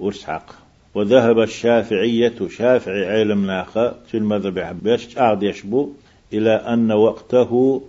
أسحق 0.00 0.46
وذهب 0.94 1.38
الشافعية 1.40 2.34
شافعي 2.48 3.06
علم 3.06 3.46
ناخا 3.46 3.96
في 4.06 4.16
المذبح 4.16 4.72
بيش 4.72 5.18
عاد 5.18 5.42
يشبو 5.42 5.88
إلى 6.32 6.50
أن 6.50 6.92
وقته 6.92 7.82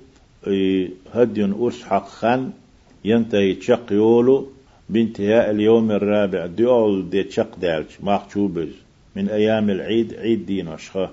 هدي 1.14 1.52
أسحق 1.60 2.08
خان 2.08 2.52
ينتهي 3.06 3.54
تشق 3.54 3.94
يولو 3.94 4.48
بانتهاء 4.90 5.52
اليوم 5.52 5.92
الرابع. 5.92 6.46
ديول 6.46 7.10
دي 7.10 7.24
تشق 7.24 7.60
دالج 7.60 7.88
ماخشوبز 8.04 8.70
من 9.16 9.30
أيام 9.30 9.70
العيد 9.70 10.14
عيد 10.14 10.46
دين 10.46 10.68
أشخا 10.68 11.10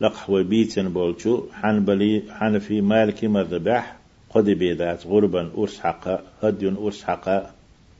لقح 0.00 0.30
وبيتن 0.30 0.88
بولشو 0.88 1.42
حنبلي 1.52 2.22
حنفي 2.30 2.80
مالكي 2.80 3.28
مذبح 3.28 3.96
قد 4.34 4.50
بيدات 4.50 5.06
غربا 5.06 5.50
أسحق 5.56 6.20
هدي 6.42 6.72
أسحق 6.88 7.26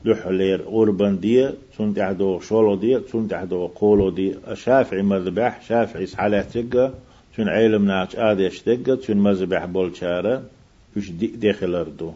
لحلير 0.05 0.61
غربا 0.61 1.09
دي 1.21 1.49
سنت 1.77 1.99
عدو 1.99 2.39
شولو 2.39 2.75
دي 2.75 2.99
سنت 3.11 3.33
عدو 3.33 3.67
قولو 3.67 4.09
دي. 4.09 4.35
شافعي 4.53 5.01
مذبح 5.01 5.61
شافعي 5.67 6.05
سحالاتك 6.05 6.91
سن 7.37 7.47
علم 7.47 7.85
ناش 7.85 8.15
آديش 8.15 8.63
دقة 8.63 9.01
سن 9.01 9.17
مذبح 9.17 9.65
بولشارة 9.65 10.43
وش 10.97 11.09
دي 11.09 11.27
داخل 11.27 11.75
أردو. 11.75 12.11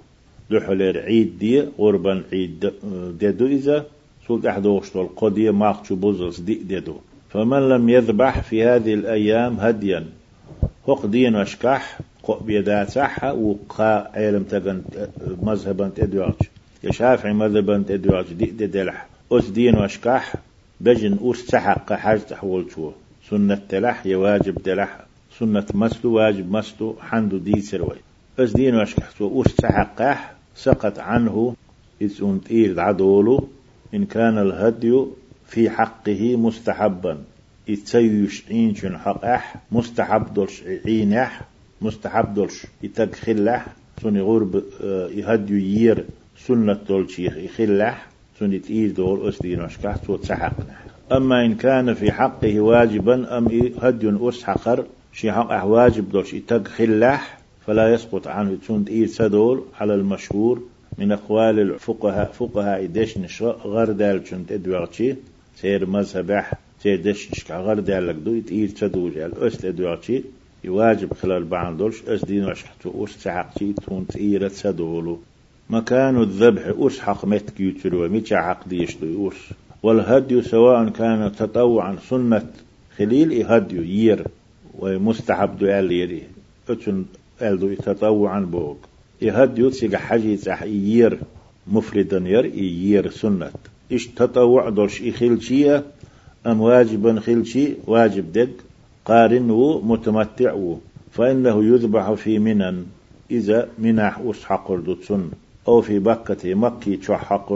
لحلير 0.49 0.99
عيد 0.99 1.39
دي 1.39 1.63
غربا 1.79 2.23
عيد 2.33 2.71
ديدو 3.19 3.45
إذا 3.45 3.85
سلت 4.27 4.45
أحدوش 4.45 4.89
طول 4.89 5.09
قدية 5.15 5.51
ماقشو 5.51 5.95
بوزلس 5.95 6.39
دي 6.39 6.53
ديدو 6.53 6.95
فمن 7.29 7.69
لم 7.69 7.89
يذبح 7.89 8.39
في 8.41 8.63
هذه 8.63 8.93
الأيام 8.93 9.59
هديا 9.59 10.05
هق 10.87 11.05
دين 11.05 11.35
وشكح 11.35 11.99
قو 12.25 12.33
بيدات 12.39 12.89
صحة 12.89 13.33
وقا 13.33 14.11
علم 14.15 14.43
تغن 14.43 14.83
مذهبا 15.41 15.91
تدواج 15.95 16.33
يا 16.83 16.91
شافعي 16.91 17.33
مذهبا 17.33 17.83
تدواج 17.87 18.33
دي 18.33 18.45
دي 18.45 18.67
دلح. 18.67 19.07
أس 19.31 19.49
دين 19.49 19.77
وشكح 19.77 20.35
بجن 20.81 21.17
أس 21.21 21.37
سحق 21.37 21.93
حاج 21.93 22.19
تحول 22.25 22.65
شو. 22.75 22.91
سنة 23.29 23.61
تلح 23.69 24.05
يواجب 24.05 24.57
تلح 24.63 25.05
سنة 25.39 25.65
مسلو 25.73 26.13
واجب 26.13 26.51
مسلو 26.51 26.95
حندو 26.99 27.37
دي 27.37 27.61
سروي. 27.61 27.97
أس 28.39 28.51
دين 28.51 28.75
وشكح 28.75 29.09
سو 29.17 29.41
أس 29.41 29.51
سحقح 29.61 30.33
سقط 30.55 30.99
عنه. 30.99 31.55
إذ 32.01 32.23
أنت 32.23 32.79
عدولو. 32.79 33.47
إن 33.93 34.05
كان 34.05 34.37
الهدي 34.37 35.05
في 35.47 35.69
حقه 35.69 36.35
مستحبا. 36.35 37.17
يتسيش 37.67 38.43
إنشن 38.51 38.97
حق 38.97 39.25
أح 39.25 39.55
مستحب 39.71 40.33
دولش 40.33 40.63
عينح 40.85 41.41
مستحب 41.81 42.33
دولش. 42.33 42.65
يتدخلح 42.83 43.67
سن 44.03 44.17
غرب 44.17 44.63
آه، 44.83 45.07
يهدي 45.07 45.79
يير 45.79 46.05
سنة 46.37 46.79
دولش 46.87 47.19
يخلح 47.19 48.07
سن 48.39 48.53
يتئيل 48.53 48.93
دول 48.93 49.29
أسدين 49.29 49.61
وشكح 49.61 49.95
صوت 50.07 50.25
سحقنا 50.25 50.75
أما 51.11 51.45
إن 51.45 51.55
كان 51.55 51.93
في 51.93 52.11
حقه 52.11 52.59
واجبا 52.59 53.37
أم 53.37 53.71
هدي 53.81 54.17
أسحقر 54.29 54.85
شي 55.13 55.31
حق 55.31 55.65
واجب 55.65 56.09
دولش. 56.11 56.33
يتدخلح 56.33 57.37
فلا 57.65 57.93
يسقط 57.93 58.27
عنه. 58.27 58.57
تون 58.67 58.85
إيد 58.87 59.07
سدول 59.07 59.63
على 59.79 59.95
المشهور 59.95 60.61
من 60.97 61.11
أقوال 61.11 61.59
الفقهاء 61.59 62.31
فقهاء 62.31 62.85
ديش 62.85 63.17
نشرا 63.17 63.51
غير 63.65 63.91
دال 63.91 64.23
تون 64.23 64.45
تدوغتي 64.45 65.15
سير 65.55 65.85
مذهبح 65.85 66.53
سير 66.83 67.01
ديش 67.01 67.31
نشكا. 67.31 67.57
غير 67.57 67.79
دال 67.79 68.07
لك 68.07 68.15
دو 68.15 68.41
إيد 68.51 68.77
سدول 68.77 69.13
جال. 69.13 69.43
أس 69.47 69.57
تدوغتي 69.57 70.23
يواجب 70.65 71.13
خلال 71.13 71.43
بعض 71.43 71.77
دولش 71.77 72.03
أس 72.07 72.25
دين 72.25 72.45
وشحتو 72.45 73.03
أس 73.03 73.23
تحقتي 73.23 73.73
تون 73.73 74.07
تئيرت 74.07 74.51
سدولو 74.51 75.19
مكان 75.69 76.21
الذبح 76.21 76.73
أس 76.79 76.99
حق 76.99 77.25
متك 77.25 77.59
يتروا 77.59 78.07
ميتشا 78.07 78.41
حق 78.41 78.67
ديشتو؟ 78.67 79.27
أس 79.27 79.39
والهدي 79.83 80.41
سواء 80.41 80.89
كان 80.89 81.31
تطوعا 81.39 81.97
سنة 82.09 82.49
خليل 82.97 83.45
هدي 83.45 83.77
يير 83.77 84.27
ومستحب 84.79 85.57
دو 85.57 85.65
يري 85.65 86.23
أتن 86.69 87.05
ألدو 87.41 87.73
تطوعا 87.73 88.39
بوك. 88.39 88.77
يهد 89.21 89.59
يوتسيق 89.59 89.95
حاجي 89.95 90.37
تح 90.37 90.63
يير. 90.63 91.19
مفردا 91.67 92.17
ير 92.17 92.45
يير 92.45 93.09
سنة. 93.09 93.51
إيش 93.91 94.07
تطوع 94.07 94.69
دورش 94.69 95.01
إخلشية 95.01 95.83
أم 96.45 96.61
واجبا 96.61 97.19
خلشي 97.19 97.73
واجب 97.87 98.31
دق 98.33 98.49
قارن 99.05 99.49
و 99.49 99.81
متمتع 99.81 100.53
و 100.53 100.77
فإنه 101.11 101.63
يذبح 101.63 102.13
في 102.13 102.39
منن. 102.39 102.85
إذا 103.31 103.69
منح 103.79 104.19
أسحق 104.19 104.71
سن 105.01 105.29
أو 105.67 105.81
في 105.81 105.99
بكة 105.99 106.53
مكي 106.53 106.97
تشحق 106.97 107.53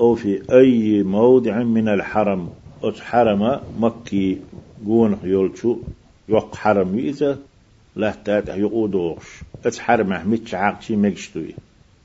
أو 0.00 0.14
في 0.14 0.42
أي 0.52 1.02
موضع 1.02 1.62
من 1.62 1.88
الحرم. 1.88 2.48
أس 2.82 3.00
حرم 3.00 3.60
مكي 3.80 4.38
قون 4.86 5.18
يولشو 5.24 5.76
يق 6.28 6.54
حرم 6.54 6.98
إذا 6.98 7.38
لا 7.96 8.14
تات 8.24 8.48
يقودوش 8.48 9.40
اتحرمه 9.66 10.24
متش 10.28 10.54
عاقشي 10.54 10.96
مجشتوي 10.96 11.54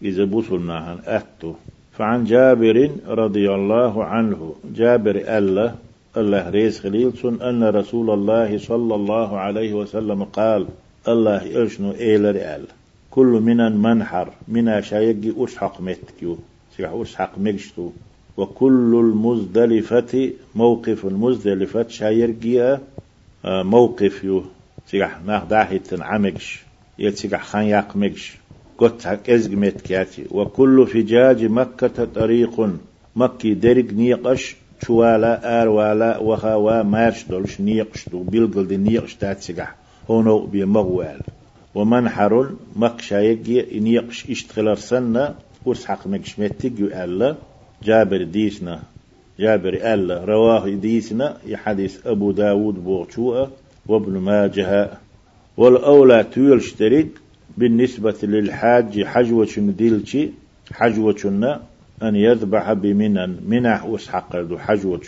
إذا 0.01 0.23
بوصلناها 0.23 1.17
أتو 1.17 1.53
فعن 1.91 2.23
جابر 2.23 2.89
رضي 3.08 3.51
الله 3.51 4.03
عنه. 4.03 4.55
جابر 4.75 5.15
ألا 5.38 5.73
الله 6.17 6.50
ريس 6.50 6.80
خليلسون 6.80 7.41
أن 7.41 7.63
رسول 7.63 8.10
الله 8.10 8.58
صلى 8.58 8.95
الله 8.95 9.38
عليه 9.38 9.74
وسلم 9.74 10.24
قال 10.24 10.67
الله 11.08 11.65
إشنو 11.65 11.91
إيلر 11.91 12.36
أل. 12.56 12.65
كل 13.12 13.26
من 13.26 13.78
منحر 13.78 14.34
من 14.48 14.82
شايقي 14.82 15.43
أسحق 15.43 15.82
متكيو. 15.82 16.38
سيح 16.78 16.91
أسحق 16.91 17.38
مجشتو 17.38 17.89
وكل 18.38 18.91
المزدلفة 19.06 20.32
موقف 20.56 21.06
المزدلفة 21.06 21.88
شايرقيا 21.88 22.82
آه، 23.45 23.63
موقف 23.63 24.24
يو 24.24 24.43
تيجح 24.89 25.22
ناخ 25.26 25.45
داحيتن 25.45 26.02
عمقش 26.02 26.63
يتيجح 27.00 27.43
خان 27.43 27.63
يقمقش 27.63 28.38
قد 28.78 29.19
إزق 29.30 29.52
متكاتي 29.52 30.26
وكل 30.32 30.88
فجاج 30.88 31.45
مكة 31.45 32.06
طريق. 32.06 32.69
مكي 33.15 33.54
درق 33.54 33.93
نيقش. 33.93 34.56
شوالا 34.86 35.62
آر 35.62 35.68
والا 35.68 36.18
وها 36.18 36.56
وا 36.56 36.84
مارش 36.84 37.24
دولش 37.30 37.62
نيقش 37.62 38.10
دو 38.10 38.24
بيلقل 38.24 38.68
دي 38.68 38.78
نيقش 38.78 39.15
تاتسيقح 39.15 39.76
هونو 40.10 40.39
بيمغوال 40.39 41.22
ومنحر 41.76 42.50
مكشا 42.76 43.15
يجي 43.15 43.80
نيقش 43.80 44.30
اشتغلر 44.30 44.76
سنة 44.76 45.36
ورسحق 45.65 46.08
مكش 46.08 46.39
متك 46.39 46.80
ألا 46.80 47.36
جابر 47.84 48.24
ديسنا 48.24 48.80
جابر 49.39 49.74
ألا 49.94 50.26
رواه 50.26 50.70
ديسنا 50.70 51.38
يحدث 51.46 52.08
أبو 52.08 52.32
داود 52.32 52.84
بوغشوء 52.84 53.50
وابن 53.88 54.18
ماجه 54.18 54.89
والأولى 55.58 56.26
تيلشترك 56.34 57.08
بالنسبة 57.58 58.15
للحاج 58.24 59.04
حجوة 59.04 59.48
ديلشي 59.58 60.30
حجوة 60.72 61.15
أن 62.03 62.15
يذبح 62.15 62.73
بمنن 62.73 63.38
منح 63.47 63.85
وسحق 63.85 64.55
حجوة 64.57 65.01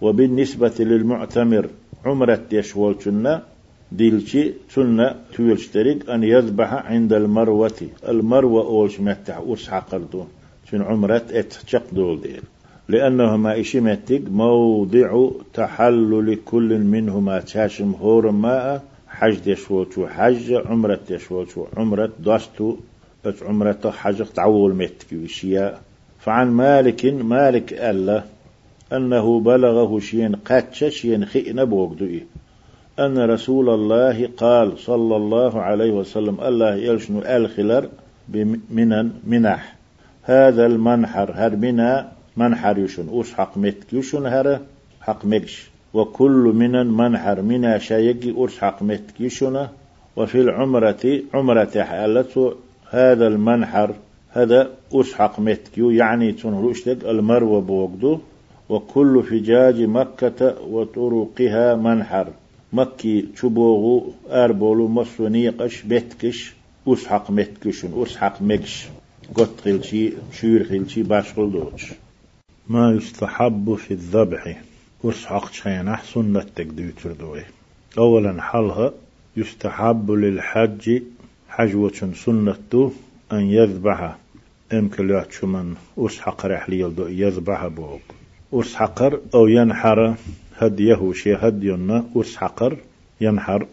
وبالنسبة 0.00 0.74
للمعتمر 0.78 1.66
عمرة 2.04 2.42
يشولشنا 2.52 3.42
ديلشي 3.92 4.52
تنا 4.74 5.16
تيلشترك 5.36 6.10
أن 6.10 6.24
يذبح 6.24 6.72
عند 6.72 7.12
المروة. 7.12 7.80
المروة 8.08 8.62
أولش 8.64 9.00
متح 9.00 9.40
وسحق 9.40 9.96
شن 10.70 10.82
عمرة 10.82 11.22
إتشق 11.30 11.82
دول 11.92 12.20
ديل 12.20 12.42
لأنهما 12.88 13.60
إشمتك 13.60 14.22
موضع 14.30 15.30
تحلل 15.54 16.38
كل 16.44 16.78
منهما 16.78 17.40
تاشم 17.40 17.92
هور 17.92 18.30
ماء 18.30 18.82
حج 19.08 19.52
دشوتو 19.52 20.06
حج 20.06 20.52
عمرة 20.52 21.00
دشوتو 21.10 21.66
عمرة 21.76 22.12
دوستو 22.18 22.76
بس 23.24 23.42
عمرة 23.42 23.90
حج 23.90 24.24
تعول 24.36 24.74
متك 24.74 25.12
وشياء 25.12 25.80
فعن 26.20 26.50
مالك 26.50 27.04
مالك 27.04 27.72
ألا 27.72 28.22
أنه 28.92 29.40
بلغه 29.40 29.98
شين 29.98 30.36
قاتش 30.36 30.84
شين 30.84 31.24
خئن 31.24 31.64
بوغدوئي 31.64 32.26
أن 32.98 33.18
رسول 33.18 33.70
الله 33.70 34.30
قال 34.36 34.78
صلى 34.78 35.16
الله 35.16 35.62
عليه 35.62 35.90
وسلم 35.92 36.40
الله 36.40 36.74
يلشن 36.74 37.18
الخلر 37.26 37.88
بمنن 38.28 39.10
منح. 39.26 39.74
هذا 40.22 40.66
المنحر 40.66 41.32
هر 41.34 41.56
منا 41.56 42.12
منحر 42.36 42.78
يشون 42.78 43.08
أوش 43.08 43.34
حق 43.34 43.58
متك 43.58 43.92
يشون 43.92 44.26
هر؟ 44.26 44.60
حق 45.00 45.24
مكش 45.24 45.70
وكل 45.94 46.52
من 46.54 46.86
منحر 46.86 47.42
منا 47.42 47.78
شيقي 47.78 48.30
أوش 48.30 48.58
حق 48.58 48.82
متك 48.82 49.20
يشون 49.20 49.68
وفي 50.16 50.40
العمرة 50.40 51.20
عمرة 51.34 51.82
حالته 51.82 52.54
هذا 52.90 53.26
المنحر 53.26 53.94
هذا 54.32 54.70
أسحق 54.92 55.40
متكيو 55.40 55.90
يعني 55.90 56.32
تنهرشتك 56.32 57.04
المروة 57.04 57.60
بوقدو 57.60 58.18
وكل 58.68 59.22
فجاج 59.22 59.82
مكة 59.82 60.62
وطرقها 60.62 61.74
منحر. 61.74 62.28
مكي 62.72 63.22
تشبوغو 63.22 64.12
أربولو 64.30 64.88
مصونيقش 64.88 65.82
بتكش 65.82 66.54
أسحق 66.88 67.30
متكشن 67.30 68.02
أسحق 68.02 68.42
مكش 68.42 68.88
قط 69.34 69.60
خلشي 69.64 70.12
شير 70.32 70.64
خلشي 70.64 71.02
باش 71.02 71.32
خلدوش. 71.32 71.92
ما 72.68 72.92
يستحب 72.92 73.74
في 73.74 73.90
الذبح. 73.90 74.62
أسحق 75.04 75.52
شينح 75.52 76.04
سنة 76.04 76.46
تقديتر 76.56 77.12
دوي 77.12 77.42
أولا 77.98 78.42
حلها 78.42 78.92
يستحب 79.36 80.10
للحج 80.10 81.02
حجوة 81.48 82.12
سنة 82.24 82.92
أن 83.32 83.40
يذبح. 83.40 84.16
أمكن 84.72 85.22
من 85.42 85.74
أسحق 85.98 86.46
رحلي 86.46 86.92
يذبح 86.98 87.66
بوك 87.66 88.02
أسحقر 88.52 89.20
أو 89.34 89.46
ينحر 89.46 90.14
هديه 90.56 91.12
شي 91.12 91.34
هدينا 91.34 92.04
أسحقر 92.16 92.76
ينحر 93.20 93.66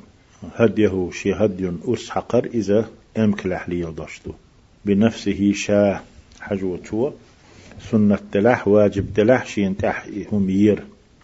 هديه 0.55 1.09
شي 1.11 1.33
هدي 1.33 1.71
أسحقر 1.85 2.45
إذا 2.45 2.89
أمكن 3.17 3.51
رحلي 3.51 3.79
يلدشتو 3.79 4.31
بنفسه 4.85 5.53
شاه 5.53 6.01
حجوة 6.41 7.13
سنة 7.91 8.19
تلاح 8.31 8.67
واجب 8.67 9.13
تلاح 9.15 9.45
شين 9.45 9.77
تح 9.77 10.07
هم 10.31 10.49
يير 10.49 10.83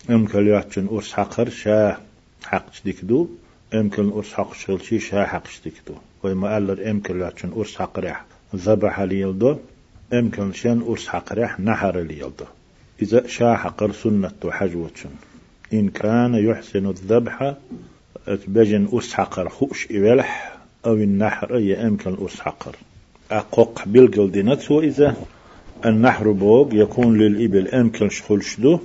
أمكن 0.10 0.48
ياتشن 0.48 0.88
أسحقر 0.92 1.50
شاه 1.50 1.98
حق 2.44 2.66
ديكدو 2.86 3.28
أمكن 3.74 4.20
أسحق 4.20 4.54
شلشي 4.54 5.00
شاه 5.00 5.26
حق 5.26 5.48
ديكدو 5.64 5.96
وما 6.24 6.54
قال 6.54 6.88
أمكن 6.88 7.20
ياتشن 7.22 7.52
أسحق 7.62 8.00
ريح 8.00 8.26
ذبح 8.56 9.00
ليلدو 9.00 9.56
أمكن 10.14 10.54
شن 10.54 10.94
أسحق 10.94 11.34
ريح 11.34 11.60
نحر 11.60 12.00
ليلدو. 12.00 12.46
إذا 13.02 13.28
شاحقر 13.28 13.92
سنة 13.92 14.52
حجوة 14.52 14.92
إن 15.74 15.90
كان 15.90 16.36
يحسن 16.36 16.90
الذبح 16.90 17.56
بجن 18.28 18.88
أسحقر 18.94 19.50
خوش 19.50 19.88
إبلح 19.92 20.58
أو 20.86 20.94
النحر 20.94 21.58
يمكن 21.58 22.18
أسحقر 22.26 22.76
أقوق 23.32 23.82
بالجلدنات 23.86 24.72
وإذا 24.72 25.16
النحر 25.86 26.32
بوق 26.32 26.70
يكون 26.74 27.18
للإبل 27.18 27.68
أمكن 27.68 28.10
شخلشدو 28.10 28.80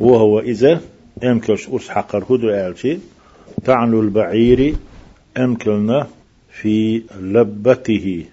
وهو 0.00 0.40
إذا 0.40 0.80
أمكن 1.24 1.56
أسحقر 1.68 2.24
هدو 2.30 2.50
ألشي 2.50 2.98
تعنو 3.64 4.00
البعير 4.00 4.74
أمكن 5.38 6.04
في 6.50 7.02
لبته. 7.20 8.24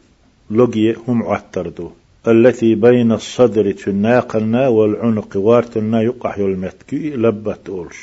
لقي 0.52 0.96
هم 1.08 1.24
عتردو 1.24 1.92
التي 2.28 2.76
بين 2.76 3.12
الصدر 3.12 3.72
تناقلنا 3.72 4.68
والعنق 4.68 5.38
وارتلنا 5.38 6.02
يقح 6.02 6.38
المتكي 6.38 7.10
لبت 7.10 7.70
أولش 7.70 7.98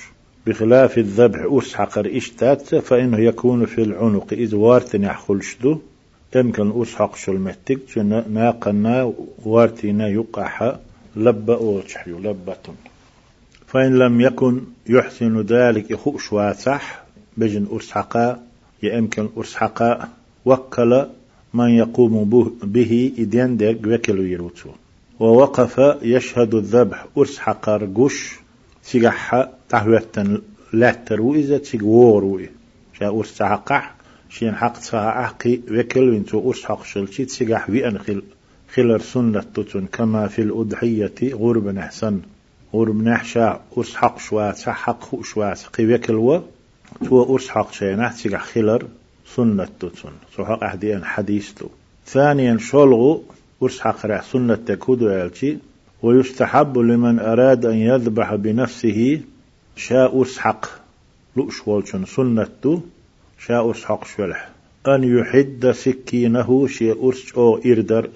بخلاف 0.46 0.98
الذبح 0.98 1.46
أسحق 1.48 1.98
إشتات 1.98 2.74
فإنه 2.74 3.18
يكون 3.18 3.66
في 3.66 3.83
العنق 3.83 4.33
إذ 4.33 4.54
وارتن 4.54 5.04
يحخلشدو 5.04 5.78
يمكن 6.37 6.83
أسحق 6.83 7.16
شلمتك 7.16 7.98
ناقلنا 8.28 9.12
وارتنا 9.44 10.09
يقح 10.09 10.76
لب 11.16 11.50
أولش 11.50 11.96
لبة 12.07 12.64
فإن 13.66 13.98
لم 13.98 14.20
يكن 14.20 14.61
يحسن 14.88 15.40
ذلك 15.40 15.94
خؤش 15.94 16.33
واسح 16.33 17.04
بجن 17.37 17.66
أسحقا 17.70 18.42
يمكن 18.83 19.28
أسحقا 19.37 20.09
وكل 20.44 21.07
من 21.54 21.68
يقوم 21.68 22.24
به 22.62 23.12
إدين 23.18 23.56
دير 23.56 23.78
وكلو 23.86 24.22
يروتو. 24.22 24.70
ووقف 25.20 25.78
يشهد 26.02 26.54
الذبح 26.54 27.06
أرسحق 27.18 27.70
قش 27.96 28.32
سيقح 28.82 29.48
تحويتا 29.68 30.40
لاتر 30.72 31.20
وإذا 31.20 31.58
تسيقور 31.58 32.48
شا 32.98 33.08
أرسحق 33.08 33.68
شين 34.28 34.54
حق 34.54 34.72
تساعقي 34.72 35.60
وكلو 35.70 36.16
انتو 36.16 36.50
أرسحق 36.50 36.84
شلشي 36.84 37.24
تسيقح 37.24 37.70
ويأن 37.70 37.98
خل 37.98 38.22
خلر 38.74 38.98
سنة 38.98 39.40
تتن 39.54 39.86
كما 39.86 40.26
في 40.28 40.42
الأضحية 40.42 41.14
غرب 41.22 41.68
نحسن. 41.68 42.20
غرب 42.74 43.02
نحشا 43.02 43.60
أرسحق 43.78 44.18
شوات 44.18 44.68
حق 44.68 45.22
شوات. 45.22 45.62
قي 45.62 45.94
وكلو 45.94 46.42
تو 47.04 47.34
أرسحق 47.34 47.72
شينح 47.72 48.12
تسيقح 48.12 48.44
خلر 48.44 48.86
سنة 49.26 49.68
تتون 49.80 50.12
صحق 50.37 50.64
أحديان 50.64 51.04
حديث 51.04 51.52
تو. 51.52 51.66
ثانيا 52.06 52.58
شلغو 52.58 53.22
ورسحق 53.60 54.06
رح 54.06 54.22
سنة 54.22 54.54
تكودو 54.54 55.08
يالشي 55.08 55.56
ويستحب 56.02 56.78
لمن 56.78 57.18
أراد 57.18 57.66
أن 57.66 57.74
يذبح 57.74 58.34
بنفسه 58.34 59.20
شاء 59.76 60.22
أسحق 60.22 60.66
لؤش 61.37 61.68
والشن 61.68 62.04
سنة 62.04 62.48
تو. 62.62 62.80
شاء 63.38 63.70
أسحق 63.70 64.04
شلح. 64.06 64.50
أن 64.87 65.04
يحد 65.04 65.70
سكينه 65.70 66.66
شي 66.66 66.92
أرس 66.92 67.32
أو 67.37 67.60
إردر. 67.66 68.10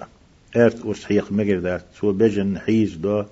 أرت 0.57 0.85
أرس 0.85 1.05
حيق 1.05 1.31
مجردات 1.31 1.85
سو 1.99 2.11
بجن 2.11 2.57
حيز 2.57 2.95
دو. 2.95 3.23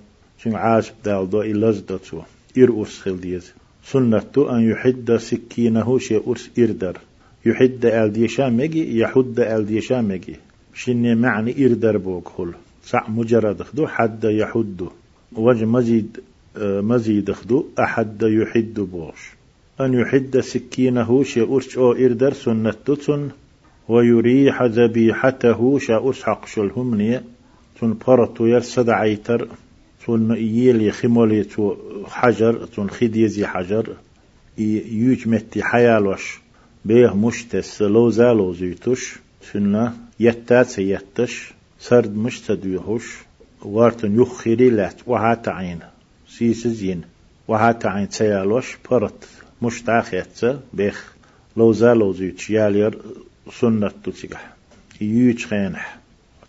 شن 0.44 0.56
عاسب 0.56 0.94
دال 1.06 1.30
دو. 1.30 1.42
إلز 1.42 1.80
دو 1.80 1.98
سو. 1.98 2.22
إر 2.58 2.70
أرس 2.80 3.00
خلديز 3.00 3.54
سنة 3.86 4.32
أن 4.38 4.70
يحد 4.72 5.18
سكينه 5.18 6.00
شي 6.00 6.18
أرس 6.18 6.50
إردر. 6.60 6.98
يحد 7.48 7.86
الديشا 7.86 8.50
مجي 8.50 9.00
يحد 9.00 9.40
الديشا 9.40 10.02
مجي 10.02 10.36
شني 10.74 11.16
معني 11.16 11.66
إردر 11.66 11.98
بوك 11.98 12.28
خل 12.28 12.52
صع 12.84 13.10
مجرد 13.10 13.64
خدو 13.64 13.88
حد 13.88 14.24
يحد. 14.24 14.82
وجه 15.36 15.66
مزيد 15.66 16.20
مزيد 16.62 17.32
خدو 17.32 17.66
أحد 17.80 18.24
يحد 18.24 18.80
بوش. 18.80 19.22
أن 19.82 19.94
يحد 19.94 20.40
سكينه 20.40 21.24
شي 21.24 21.42
أرش 21.42 21.78
أو 21.78 21.92
إردر 21.92 22.34
سنة 22.34 22.74
تسن 22.86 23.30
ويريح 23.88 24.64
ذبيحته 24.64 25.80
شا 25.80 26.10
أسحق 26.10 26.48
شلهمني 26.48 27.22
تن 27.82 27.98
برتو 28.08 28.46
يرسد 28.46 28.90
عيتر 28.90 29.48
تن 30.06 30.32
إيل 30.32 30.82
يخمولي 30.82 31.46
حجر 32.06 32.66
تن 32.66 32.90
خديزي 32.90 33.46
حجر. 33.46 33.90
يوج 34.58 35.28
متي 35.28 35.64
حيالوش. 35.64 36.42
بيه 36.88 37.16
مشتس 37.16 37.82
لو 37.82 38.10
زالو 38.10 38.54
زيتوش 38.54 39.16
سنة 39.54 39.94
يتات 40.20 40.80
يتش 40.80 41.54
سرد 41.80 42.18
مش 42.18 42.42
تدويهوش 42.42 43.06
وارتن 43.62 44.22
يخيري 44.22 44.70
لات 44.70 44.96
وهات 45.08 45.48
عين 45.48 45.80
سيس 46.30 46.68
زين 46.68 47.02
وهات 47.48 47.86
عين 47.86 48.10
تيالوش 48.10 48.78
برت 48.92 49.28
مش 49.62 49.82
تاخيتس 49.82 50.46
بيخ 50.74 51.14
لو 51.58 51.74
زالو 51.74 52.14
زيتش 52.14 52.50
يالير 52.50 52.98
سنة 53.60 53.92
تتيقح 54.04 54.54
يوش 55.02 55.46
خينح 55.46 55.98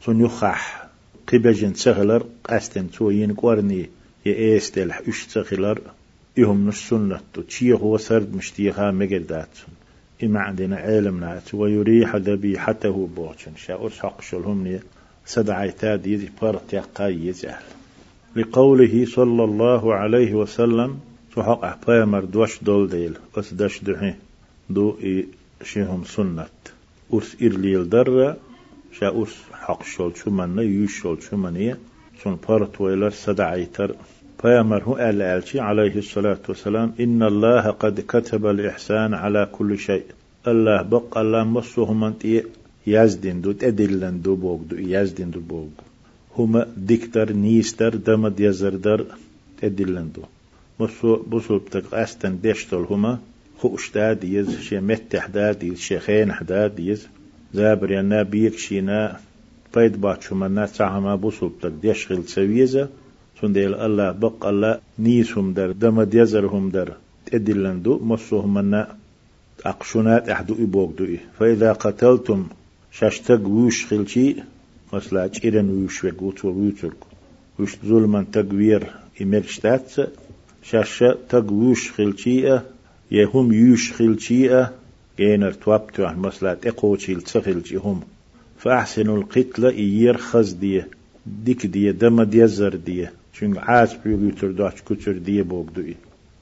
تن 0.07 0.21
يخح 0.21 0.89
قبجن 1.33 1.75
سهلر 1.75 2.25
قاستن 2.45 2.91
توين 2.91 3.33
قورني 3.35 3.91
يأستلح 4.27 5.03
إش 5.09 5.27
سهلر 5.29 5.81
يهم 6.37 6.69
نش 6.69 6.89
سنة 6.89 7.21
تشيه 7.49 7.75
هو 7.75 7.99
سرد 7.99 8.37
مشتيها 8.37 8.91
مجردات 8.91 9.49
إما 10.23 10.41
عندنا 10.41 10.77
علم 10.77 11.21
نات 11.21 11.55
ويريح 11.55 12.17
ذبيحته 12.17 13.09
بوشن. 13.17 13.57
شاء 13.57 13.89
حق 13.89 14.21
شلهم 14.21 14.81
سدعي 15.27 15.71
تاد 15.71 16.07
يزي 16.07 16.29
بارت 16.43 16.73
يقاي 16.73 17.27
يزعل. 17.27 17.63
لقوله 18.37 19.07
صلى 19.07 19.45
الله 19.45 19.95
عليه 19.95 20.35
وسلم 20.35 21.01
سحق 21.37 21.65
أحبايا 21.65 22.05
مردوش 22.05 22.63
دول 22.63 22.89
ديل. 22.89 23.15
أسدش 23.37 23.85
دحي 23.85 24.15
دو 24.71 24.97
إي 25.03 25.27
شيهم 25.63 26.05
سنة 26.05 26.47
أرس 27.15 27.37
إرليل 27.43 27.89
در 27.89 28.37
شا 28.93 29.09
أرس 29.09 29.37
حق 29.53 29.83
شول 29.83 30.13
شمنا 30.17 30.63
يوش 30.63 30.99
شول 31.01 31.23
شمنية 31.23 31.79
سن 32.25 32.37
بارت 32.49 32.81
ويلر 32.81 33.11
سدعي 33.11 33.67
تر 34.39 34.49
فيامر 34.49 34.83
هو 34.83 34.95
قال 34.95 35.23
ألشي 35.23 35.61
عليه 35.61 35.97
الصلاة 35.97 36.39
والسلام 36.49 36.93
إن 37.01 37.23
الله 37.23 37.71
قد 37.71 38.01
كتب 38.01 38.47
الإحسان 38.47 39.15
على 39.15 39.49
كل 39.53 39.79
شيء. 39.79 40.05
الله 40.49 40.83
بق 40.83 41.19
الله 41.19 41.45
مصه 41.45 41.93
من 41.93 42.13
يزدن 42.87 43.41
دو 43.41 43.53
تدلن 43.53 44.23
دو 44.23 44.35
بوغ 44.37 44.61
دو 44.71 44.77
يزدن 44.77 45.31
دو 45.31 45.41
بوغ. 45.41 45.67
هما 46.39 46.67
ديكتر 46.77 47.33
نيستر 47.33 47.95
دمد 47.95 48.41
يزردر 48.41 49.05
تدلن 49.61 50.09
دو. 50.15 50.23
مصو 50.81 51.17
بصو 51.17 51.59
بتق 51.59 51.95
أستن 51.95 52.41
ديشتل 52.43 52.87
هما 52.91 53.19
خوش 53.59 53.91
داد 53.93 54.25
يز 54.25 54.61
شي 54.61 54.81
متح 54.81 55.27
داد 55.27 55.63
يز 55.63 55.79
شي 55.79 55.99
خين 55.99 56.33
حداد 56.33 56.79
يز. 56.79 57.09
زابر 57.55 57.93
ينا 57.93 58.23
بيك 58.23 58.59
شينا 58.59 59.21
فايد 59.73 60.01
باتشو 60.01 60.35
منا 60.35 60.67
تعما 60.67 61.15
بصو 61.15 61.49
بتق 61.49 61.73
ديشغل 61.83 62.25
سويزة. 62.25 62.89
سنديل 63.41 63.75
الله 63.75 64.13
بق 64.13 64.47
الله 64.47 64.79
نيسهم 64.99 65.53
در 65.53 65.73
دم 65.73 66.05
ديزرهم 66.05 66.71
در. 66.71 66.89
تدلندو 67.27 67.99
مصوهم 68.05 68.55
منا 68.55 68.97
أقشنات 69.67 70.29
أحدو 70.29 70.55
إبوك 70.55 70.99
دوئي 70.99 71.21
فإذا 71.39 71.73
قتلتم 71.73 72.47
شاشتق 72.93 73.49
ويش 73.49 73.87
خلشي 73.87 74.35
مثلا 74.93 75.27
جيرن 75.27 75.71
ويش 75.71 76.05
وقوتو 76.05 76.49
ويترك. 76.49 77.01
وش 77.59 77.77
ظلما 77.87 78.27
تقوير 78.33 78.83
إمرشتات 79.23 79.93
شاشة 80.63 81.19
تقويش 81.29 81.93
خلشي 81.93 82.59
يهم 83.11 83.53
يوش 83.53 83.93
خلشي 83.93 84.67
جينر 85.19 85.53
توابتو 85.53 86.05
عن 86.05 86.19
مثلا 86.19 86.55
تقوشي 86.55 87.13
التخلشي 87.13 87.77
هم. 87.77 88.01
فأحسن 88.59 89.09
القتلة 89.09 89.69
إير 89.71 90.17
خز 90.17 90.53
ديه 90.53 90.89
ديك 91.27 91.67
ديه 91.67 91.91
دم 91.91 92.23
ديزر 92.23 92.75
ديه 92.77 93.13
شنگ 93.41 93.59
عاز 93.59 93.95
بيوتر 94.05 94.51
دوش 94.51 94.83
كتر 94.83 95.13
ديه 95.13 95.43
بوك 95.43 95.69
دوئي 95.77 95.97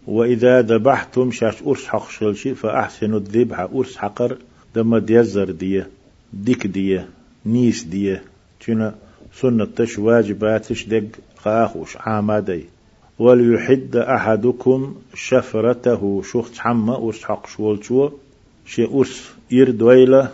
وإذا 0.06 0.62
ذبحتم 0.62 1.30
شاش 1.30 1.62
أرس 1.62 1.86
حق 1.86 2.10
شلشي 2.10 2.54
فأحسنوا 2.54 3.18
الذبح 3.18 3.60
أرس 3.60 3.96
حقر 3.96 4.36
دم 4.74 4.98
ديزر 4.98 5.50
ديه 5.50 5.88
ديك 6.32 6.66
ديه 6.66 7.08
نيس 7.46 7.82
ديه 7.82 8.22
تنا 8.60 8.94
سنة 9.40 9.64
تش 9.64 9.98
واجباتش 9.98 10.86
دق 10.86 11.08
قاخوش 11.44 11.96
عامدي 11.96 12.64
وليحد 13.18 13.96
أحدكم 13.96 14.94
شفرته 15.14 16.22
شخص 16.22 16.58
حما 16.58 16.96
أرس 16.96 17.24
حق 17.24 17.46
شولشو 17.46 18.10
شي 18.66 18.84
أرس 18.84 19.30
يردويلة 19.50 20.30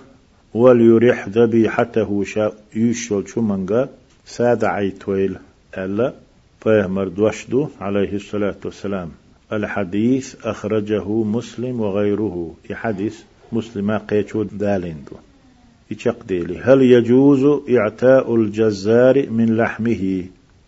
وليريح 0.54 1.28
ذبيحته 1.28 2.24
شا 2.24 2.52
يشول 2.76 3.28
شو 3.28 3.40
منغا 3.40 3.88
ساد 4.26 4.64
عيتويل 4.64 5.36
ألا 5.78 6.14
فيهمر 6.62 7.08
دوشدو 7.08 7.68
عليه 7.80 8.12
الصلاة 8.16 8.56
والسلام. 8.64 9.10
الحديث 9.52 10.46
أخرجه 10.46 11.08
مسلم 11.08 11.80
وغيره. 11.80 12.54
حديث 12.72 13.16
مسلم 13.52 13.98
قيتو 13.98 14.42
داليندو 14.42 15.16
يشق 15.90 16.24
ديلي. 16.24 16.58
هل 16.58 16.82
يجوز 16.82 17.62
إعتاء 17.70 18.34
الجزار 18.34 19.30
من 19.30 19.56
لحمه؟ 19.56 20.24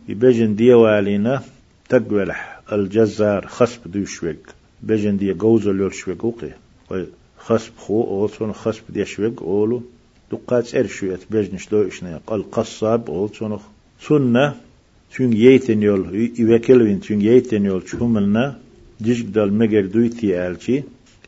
يبجن 0.09 0.55
ديوالينا 0.55 1.43
تقولح 1.89 2.61
الجزار 2.73 3.47
خصب 3.47 3.81
دوشوك 3.87 4.37
بجن 4.83 5.17
دي 5.17 5.33
جوز 5.33 5.69
لولشوك 5.69 6.25
وقي. 6.25 6.53
خصب 7.39 7.73
خو 7.79 8.03
أولسون 8.03 8.53
خصب 8.53 8.83
ديشوك 8.89 9.43
أولو. 9.43 9.83
دقات 10.33 10.75
إرشويت 10.75 11.21
بجنش 11.31 11.69
دو 11.69 11.89
إشنا 11.89 12.21
القصاب 12.33 13.11
أولسون 13.11 13.59
سنة 14.01 14.55
تون 15.15 15.33
ييتن 15.33 15.83
يول 15.83 16.31
يوكلوين 16.39 17.01
تون 17.01 17.21
ييتن 17.23 17.65
يول 17.65 17.89
شوملنا 17.89 18.59
ديشك 19.01 19.25
دال 19.25 19.53
مجر 19.59 19.87
دويتي 19.87 20.47
آلشي 20.47 20.83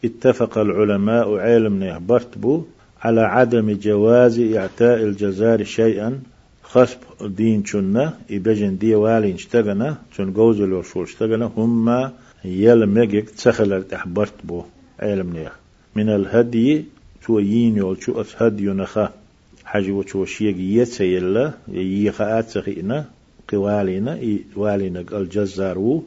اتفق 0.04 0.58
العلماء 0.58 1.36
علمنا 1.36 1.98
برتبو 1.98 2.64
على 3.02 3.20
عدم 3.20 3.72
جواز 3.82 4.40
إعطاء 4.40 5.02
الجزار 5.02 5.64
شيئا 5.64 6.20
خصب 6.62 6.98
دين 7.36 7.64
شنا 7.64 8.14
إبجن 8.30 8.78
دي 8.78 8.94
والين 8.94 9.34
اشتغنا 9.34 9.96
شن 10.16 10.32
جوزل 10.32 10.72
وشو 10.72 11.02
اشتغنا 11.02 11.50
هما 11.56 12.12
يل 12.44 12.86
مجك 12.88 13.30
تسخل 13.30 13.82
تحبرت 13.90 14.38
بو 14.44 14.62
علمنا 15.00 15.52
من 15.96 16.08
الهدي 16.08 16.84
شو 17.26 17.38
يين 17.38 17.76
يول 17.76 18.02
شو 18.02 18.20
أس 18.20 18.42
هدي 18.42 18.66
نخا 18.66 19.12
حاجة 19.64 19.90
وشو 19.90 20.24
شيء 20.24 20.60
يتسيلا 20.60 21.52
يخا 21.68 22.38
أتسخينا 22.38 23.04
قوالينا 23.48 24.18
والينا 24.56 25.04
الجزار 25.12 26.00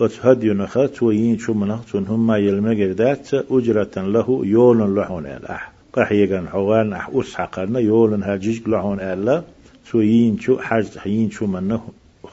أس 0.00 0.26
هدي 0.26 0.50
نخا 0.52 0.86
شو 0.94 1.10
يين 1.10 1.38
شو 1.38 1.52
منخ 1.54 1.96
هما 1.96 2.38
يل 2.38 2.62
مجك 2.62 2.90
ذات 2.96 3.28
أجرة 3.50 3.96
له 3.96 4.40
يولن 4.44 4.94
لحون 4.94 5.26
الأح 5.26 5.72
قحيقان 5.92 6.48
حوان 6.48 6.92
أح 6.92 7.10
أسحقنا 7.14 7.78
يولن 7.80 8.22
هاجيج 8.22 8.68
لحون 8.68 9.00
ألا 9.00 9.42
سوين 9.90 10.38
شو 10.38 10.58
حاج 10.58 10.98
حين 10.98 11.30
شو 11.30 11.46
منه 11.46 11.82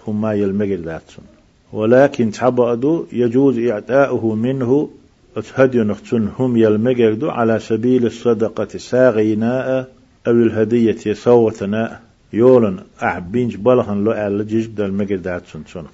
هما 0.08 0.34
يلمجل 0.34 0.82
ذاتسون 0.84 1.26
ولكن 1.74 2.32
تحبأدو 2.32 3.06
يجوز 3.14 3.60
إعطاؤه 3.60 4.36
منه 4.36 4.90
أتهدي 5.38 5.78
نختن 5.78 6.30
هم 6.40 6.58
يلمجل 6.58 7.30
على 7.30 7.60
سبيل 7.60 8.06
الصدقة 8.06 8.78
ساغيناء 8.78 9.88
أو 10.28 10.32
الهدية 10.32 11.14
صوتنا 11.14 12.00
يولن 12.34 12.80
أحبينج 13.04 13.56
بلغن 13.56 14.04
لو 14.04 14.12
ألا 14.12 14.44
جيج 14.44 14.66
دل 14.66 14.92
مجل 14.92 15.18
ذاتسون 15.18 15.64
سنخ 15.74 15.92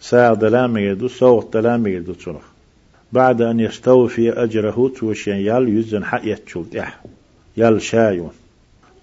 ساغ 0.00 0.34
دلامجدو 0.34 1.08
صوت 1.08 1.56
دلامجدو 1.56 2.14
سنخ 2.14 2.42
بعد 3.12 3.42
أن 3.42 3.60
يستوفي 3.60 4.32
أجره 4.32 4.92
توشين 4.96 5.34
يال 5.34 5.78
يزن 5.78 6.04
حق 6.04 6.20
يتشلت 6.24 6.76
إح 6.76 7.00
يال 7.56 7.82
شايون. 7.82 8.30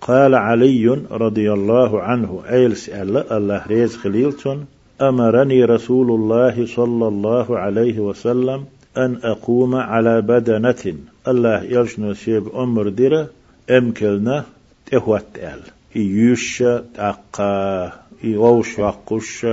قال 0.01 0.35
علي 0.35 0.87
رضي 1.11 1.53
الله 1.53 2.01
عنه 2.01 2.43
أيل 2.49 2.77
سأل 2.77 3.31
الله 3.31 3.63
ريز 3.67 3.95
خليلتون 3.95 4.65
أمرني 5.01 5.65
رسول 5.65 6.11
الله 6.11 6.65
صلى 6.65 7.07
الله 7.07 7.59
عليه 7.59 7.99
وسلم 7.99 8.65
أن 8.97 9.17
أقوم 9.23 9.75
على 9.75 10.21
بدنة. 10.21 10.95
الله 11.27 11.63
يرشنو 11.63 12.13
سيب 12.13 12.55
أمر 12.55 12.89
ديرة. 12.89 13.29
أمكلنا 13.69 14.43
تهوت 14.85 15.25
أل. 15.37 15.74
يوش 15.95 16.63
تقا 16.95 17.91
يوش 18.23 18.79
وقش 18.79 19.45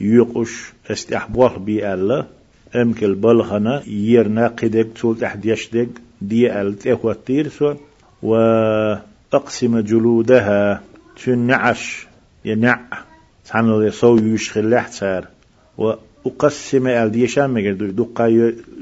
يقش 0.00 0.72
استحبوه 0.90 1.58
بي 1.58 1.94
الله 1.94 2.26
أمكل 2.76 3.14
بلغنا 3.14 3.82
يرنا 3.86 4.46
قدك 4.48 4.88
تول 5.00 5.18
تحت 5.18 5.44
يشدك 5.44 5.88
دي 6.22 6.60
أل 6.60 6.78
تهوت 6.78 7.18
ديرسو 7.26 7.74
و 8.22 8.34
أقسم 9.32 9.80
جلودها 9.80 10.82
تنعش 11.24 12.06
ينع 12.44 12.80
تعمل 13.46 13.70
اللي 13.70 13.90
صو 13.90 14.16
يشخل 14.16 14.70
لحتار 14.70 15.28
وأقسم 15.78 16.86
الديشان 16.86 17.50
مجر 17.50 17.90
دقا 17.90 18.26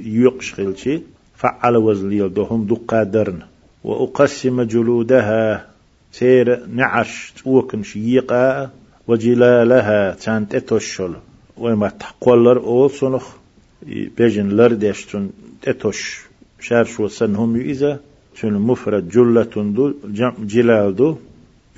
يقشخل 0.05 0.77
شي 0.77 1.01
فعل 1.37 1.77
وزليل 1.77 2.35
دوهم 2.35 2.67
دقا 2.67 3.03
درن 3.03 3.43
وأقسم 3.85 4.63
جلودها 4.63 5.72
سير 6.13 6.67
نعش 6.67 7.33
توكن 7.45 7.83
شيقا 7.83 8.71
وجلالها 9.09 10.15
تانت 10.15 10.55
اتوشل. 10.55 11.15
وما 11.57 11.89
تحقولر 11.89 12.59
أول 12.59 12.91
صنخ 12.91 13.27
بيجن 14.17 14.49
لردشتن 14.49 15.31
اتوش. 15.69 16.21
شارش 16.61 17.01
وسنهم 17.01 17.57
يئذا 17.57 18.01
شنو 18.35 18.59
مفرد 18.59 19.09
جلة 19.09 19.55
دو. 19.57 19.93
جلال 20.39 20.97
دو. 20.97 21.17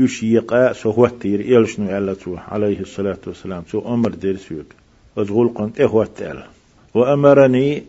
يشيقا 0.01 0.73
سهوتير 0.73 1.40
إلشنو 1.40 1.99
ألتو 1.99 2.37
عليه 2.37 2.81
الصلاة 2.81 3.18
والسلام. 3.27 3.62
سو 3.73 3.94
أمر 3.94 4.09
دير 4.09 4.37
سيوك. 4.37 4.66
وزغول 5.16 5.49
قنت 5.49 5.81
إهوت 5.81 6.23
أل 6.23 6.42
وأمرني 6.94 7.83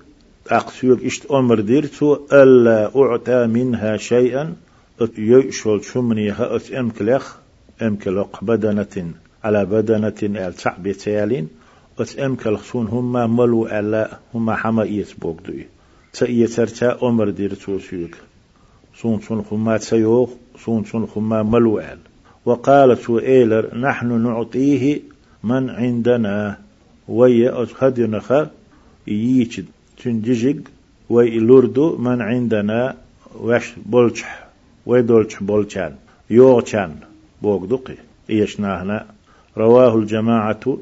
أقسيوك 0.48 1.04
إشت 1.04 1.32
أمر 1.32 1.60
دير 1.60 1.86
سو 1.86 2.18
ألا 2.34 2.92
أعطى 2.96 3.48
منها 3.48 3.98
شيئا. 3.98 4.56
يشول 5.18 5.84
شمنيها 5.84 6.56
أس 6.56 6.74
أمكلخ 6.74 7.36
أمكلق 7.82 8.44
بدنة 8.44 9.12
على 9.44 9.66
بدنة 9.66 10.14
التعب 10.24 10.92
تيالين 10.92 11.48
أس 12.00 12.20
أمكلخ 12.20 12.64
سون 12.64 12.88
هما 12.88 13.28
ملو 13.28 13.68
ألا 13.68 14.20
هما 14.34 14.56
حما 14.56 14.84
يسبوك 14.84 15.42
دوي 15.48 15.66
تأيترتا 16.14 17.00
أمر 17.04 17.30
دير 17.30 17.54
سو 17.54 17.80
سيوك 17.80 18.16
سون 19.02 19.22
سون 19.22 19.42
خما 19.44 19.78
تسيوخ 19.78 20.30
سون 20.66 20.84
سون 20.86 21.08
خما 21.08 21.44
ملوآل. 21.44 21.98
وقالت 22.46 23.00
سوئيلر 23.02 23.78
نحن 23.78 24.22
نعطيه 24.22 25.02
من 25.44 25.70
عندنا 25.70 26.58
ويا 27.08 27.64
أتخدنخ 27.64 28.34
ييشد 29.08 29.66
تنجيجج 30.04 30.60
ويلوردو 31.10 31.98
من 31.98 32.22
عندنا 32.22 32.98
وش 33.40 33.74
بولشح 33.86 34.45
ويدولش 34.86 35.36
بولشان 35.40 35.96
يوغشان 36.30 36.96
بوغدقي 37.42 37.98
إيشناهنا. 38.30 39.06
رواه 39.58 39.96
الجماعة 39.96 40.78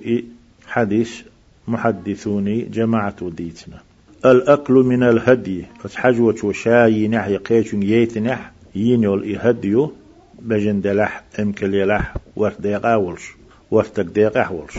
حديث 0.68 1.22
محدثوني 1.68 2.62
جماعة 2.62 3.30
ديتنا. 3.30 3.80
الأكل 4.26 4.74
من 4.74 5.04
الهدي 5.04 5.66
حجوة 5.96 6.36
وشاي 6.44 7.08
نح 7.08 7.28
يقيش 7.28 7.74
ييت 7.74 8.18
نح 8.18 8.52
ينول 8.76 9.30
يهديو 9.30 9.94
بجن 10.40 10.82
دلح 10.82 11.24
امكل 11.40 11.74
يلح 11.74 12.16
ورت 12.36 12.62
ديق 12.62 12.86
أولش 12.86 13.32
ورتك 13.72 14.06
ديق 14.06 14.38
أحولش 14.38 14.78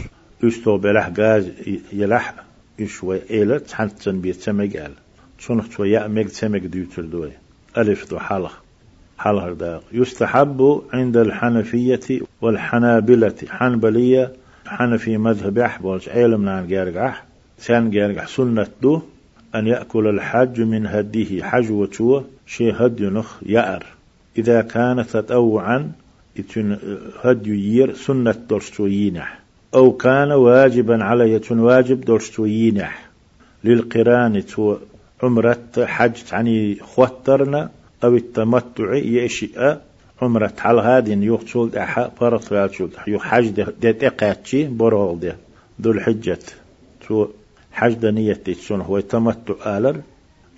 بلح 0.66 1.12
غاز 1.18 1.50
يلح 1.92 2.34
يشوي 2.78 3.20
إيلة 3.30 3.58
تحنتن 3.58 4.20
بيت 4.20 4.40
سمج 4.40 4.76
أل. 4.76 4.92
تشنخ 5.38 5.70
شوي 5.70 5.90
يأمج 5.90 6.26
سمج 6.26 6.66
ديوتر 6.66 7.02
دوي. 7.02 7.32
ألف 7.78 8.10
دو 8.10 8.18
يستحب 9.92 10.82
عند 10.92 11.16
الحنفية 11.16 12.20
والحنابلة. 12.42 13.34
حنبلية 13.48 14.32
حنفي 14.66 15.16
مذهب 15.18 15.58
أحبولش 15.58 16.08
علم 16.08 16.44
نان 16.44 16.66
جارجح 16.68 17.24
سان 17.58 17.90
جارجح 17.90 18.26
سنة 18.28 18.66
دو. 18.82 19.00
أن 19.54 19.66
يأكل 19.66 20.06
الحج 20.06 20.60
من 20.60 20.86
هديه. 20.86 21.42
حج 21.42 21.70
وتو 21.70 22.22
شي 22.46 22.72
هد 22.72 23.00
ينخ 23.00 23.42
يأر. 23.46 23.86
إذا 24.38 24.62
كان 24.62 25.06
تطوعا 25.06 25.92
يتن 26.36 26.78
هدي 27.22 27.76
يير. 27.76 27.94
سنة 27.94 28.34
درستو 28.50 28.86
يينح. 28.86 29.38
أو 29.74 29.92
كان 29.92 30.32
واجبا 30.32 31.04
على 31.04 31.32
يتن 31.32 31.58
واجب 31.58 32.00
درستو 32.00 32.44
يينح. 32.44 33.08
للقران 33.64 34.46
تو 34.46 34.76
عمرة 35.22 35.58
حج 35.78 36.16
يعني 36.32 36.74
خوترنا 36.74 37.70
أو 38.04 38.16
التمتع 38.16 38.94
يشيء 38.94 39.78
عمرة. 40.22 40.52
على 40.58 40.80
هادين 40.80 41.22
يقتل 41.22 41.70
أحا 41.78 42.08
فرط 42.08 42.52
يقتل 42.52 42.88
يو 43.06 43.18
حج 43.18 43.46
ديت 43.80 44.04
إقاتشي 44.04 44.64
برول 44.64 45.20
دي. 45.20 45.32
ذو 45.82 45.90
الحجة. 45.90 46.38
تو 47.08 47.26
حج 47.72 47.92
دنية 47.92 48.32
تسون. 48.32 48.80
هو 48.80 49.00
تمتع 49.00 49.78
آلر. 49.78 49.96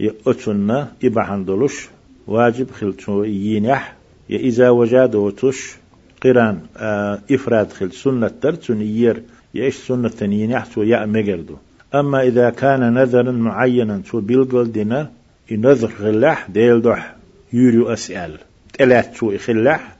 يأتنا 0.00 0.92
إبعان 1.04 1.44
دلوش. 1.44 1.88
واجب 2.26 2.70
خلتو 2.70 3.24
يينح 3.24 3.94
يا 4.30 4.38
إذا 4.38 4.70
وجاد 4.70 5.14
وتش 5.14 5.76
قران 6.22 6.60
آه 6.76 7.18
إفراد 7.30 7.72
خل 7.72 7.92
سنة 7.92 8.30
ترتون 8.42 8.82
يير. 8.82 9.22
إيش 9.56 9.76
سنة 9.76 10.12
ينح 10.22 10.64
تو 10.66 10.82
يا 10.82 11.06
مجردو 11.06 11.56
أما 11.94 12.22
إذا 12.22 12.50
كان 12.50 12.94
نذرا 12.94 13.32
معينا 13.32 14.02
تو 14.10 14.20
بيلقل 14.20 14.72
دينا 14.72 15.10
ينذر 15.50 15.88
خلاح 15.88 16.50
ديل 16.50 16.82
دوح. 16.82 17.15
يوريو 17.52 17.92
أسأل 17.92 18.38
تلات 18.78 19.16
تو 19.16 19.38
خلاح 19.38 19.96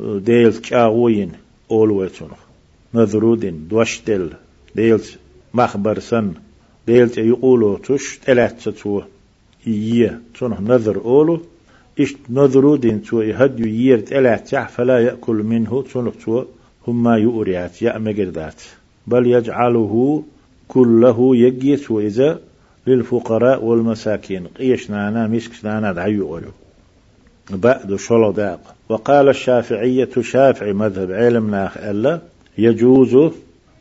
ديل 0.00 0.52
كاوين 0.52 1.32
أولويتون 1.70 2.30
نذرودين 2.94 3.68
دوشتل 3.68 4.30
ديل 4.74 5.00
مخبر 5.54 5.98
سن 5.98 6.32
ديل 6.86 7.18
يقولوا 7.18 7.78
تش 7.78 8.18
تلات 8.18 8.68
تو 8.68 9.02
إيه 9.66 10.20
تونه 10.34 10.60
نذر 10.60 10.96
أولو 11.04 11.40
إش 12.00 12.14
نذرو 12.30 12.76
دين 12.76 13.02
تو 13.02 13.20
يهديو 13.20 13.66
يير 13.66 14.00
تلات 14.00 14.48
فلا 14.54 14.98
يأكل 14.98 15.36
منه 15.36 15.84
تونه 15.92 16.12
تو 16.24 16.44
هما 16.88 17.16
يؤريات 17.16 17.82
يأمجردات 17.82 18.62
بل 19.06 19.26
يجعله 19.26 20.22
كله 20.68 21.36
يجيت 21.36 21.90
وإذا 21.90 22.40
للفقراء 22.86 23.64
والمساكين 23.64 24.46
قيش 24.46 24.90
نانا 24.90 25.26
مسك 25.26 25.64
نانا 25.64 25.92
دعيو 25.92 26.28
أولو 26.28 26.52
بعد 27.50 27.96
شلو 27.96 28.32
داق 28.32 28.74
وقال 28.88 29.28
الشافعية 29.28 30.08
شافعي 30.20 30.72
مذهب 30.72 31.12
علم 31.12 31.50
ناخ 31.50 31.76
ألا 31.76 32.20
يجوز 32.58 33.32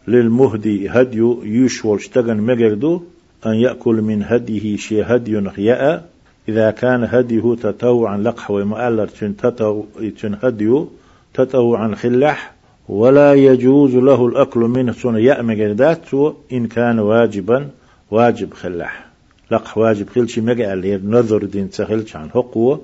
للمهدي 0.08 0.90
هدي 0.90 1.36
يشول 1.44 1.98
اشتغن 1.98 2.38
مجردو 2.38 3.02
أن 3.46 3.54
يأكل 3.54 3.96
من 3.96 4.24
هديه 4.24 4.78
شي 4.78 5.04
هدي 5.04 5.32
نخياء. 5.32 6.10
إذا 6.50 6.72
كان 6.72 7.04
هديه 7.04 7.56
تطوعا 7.56 8.18
لقح 8.18 8.52
ومؤلر 8.52 9.08
تن 9.08 10.38
هديو 10.44 10.90
تطوعا 11.34 11.96
خلح 11.96 12.54
ولا 12.90 13.34
يجوز 13.34 13.96
له 13.96 14.28
الأكل 14.28 14.60
منه 14.60 14.92
سنة 14.92 15.20
يأمج 15.20 15.62
ذات 15.62 16.14
إن 16.54 16.68
كان 16.68 17.00
واجبا 17.00 17.68
واجب 18.12 18.54
خلح 18.54 19.06
لقح 19.52 19.78
واجب 19.78 20.10
خلش 20.10 20.40
مجا 20.40 20.74
اللي 20.74 21.02
نظر 21.04 21.46
دين 21.46 21.70
تخلش 21.70 22.16
عن 22.16 22.30
حقوة 22.30 22.82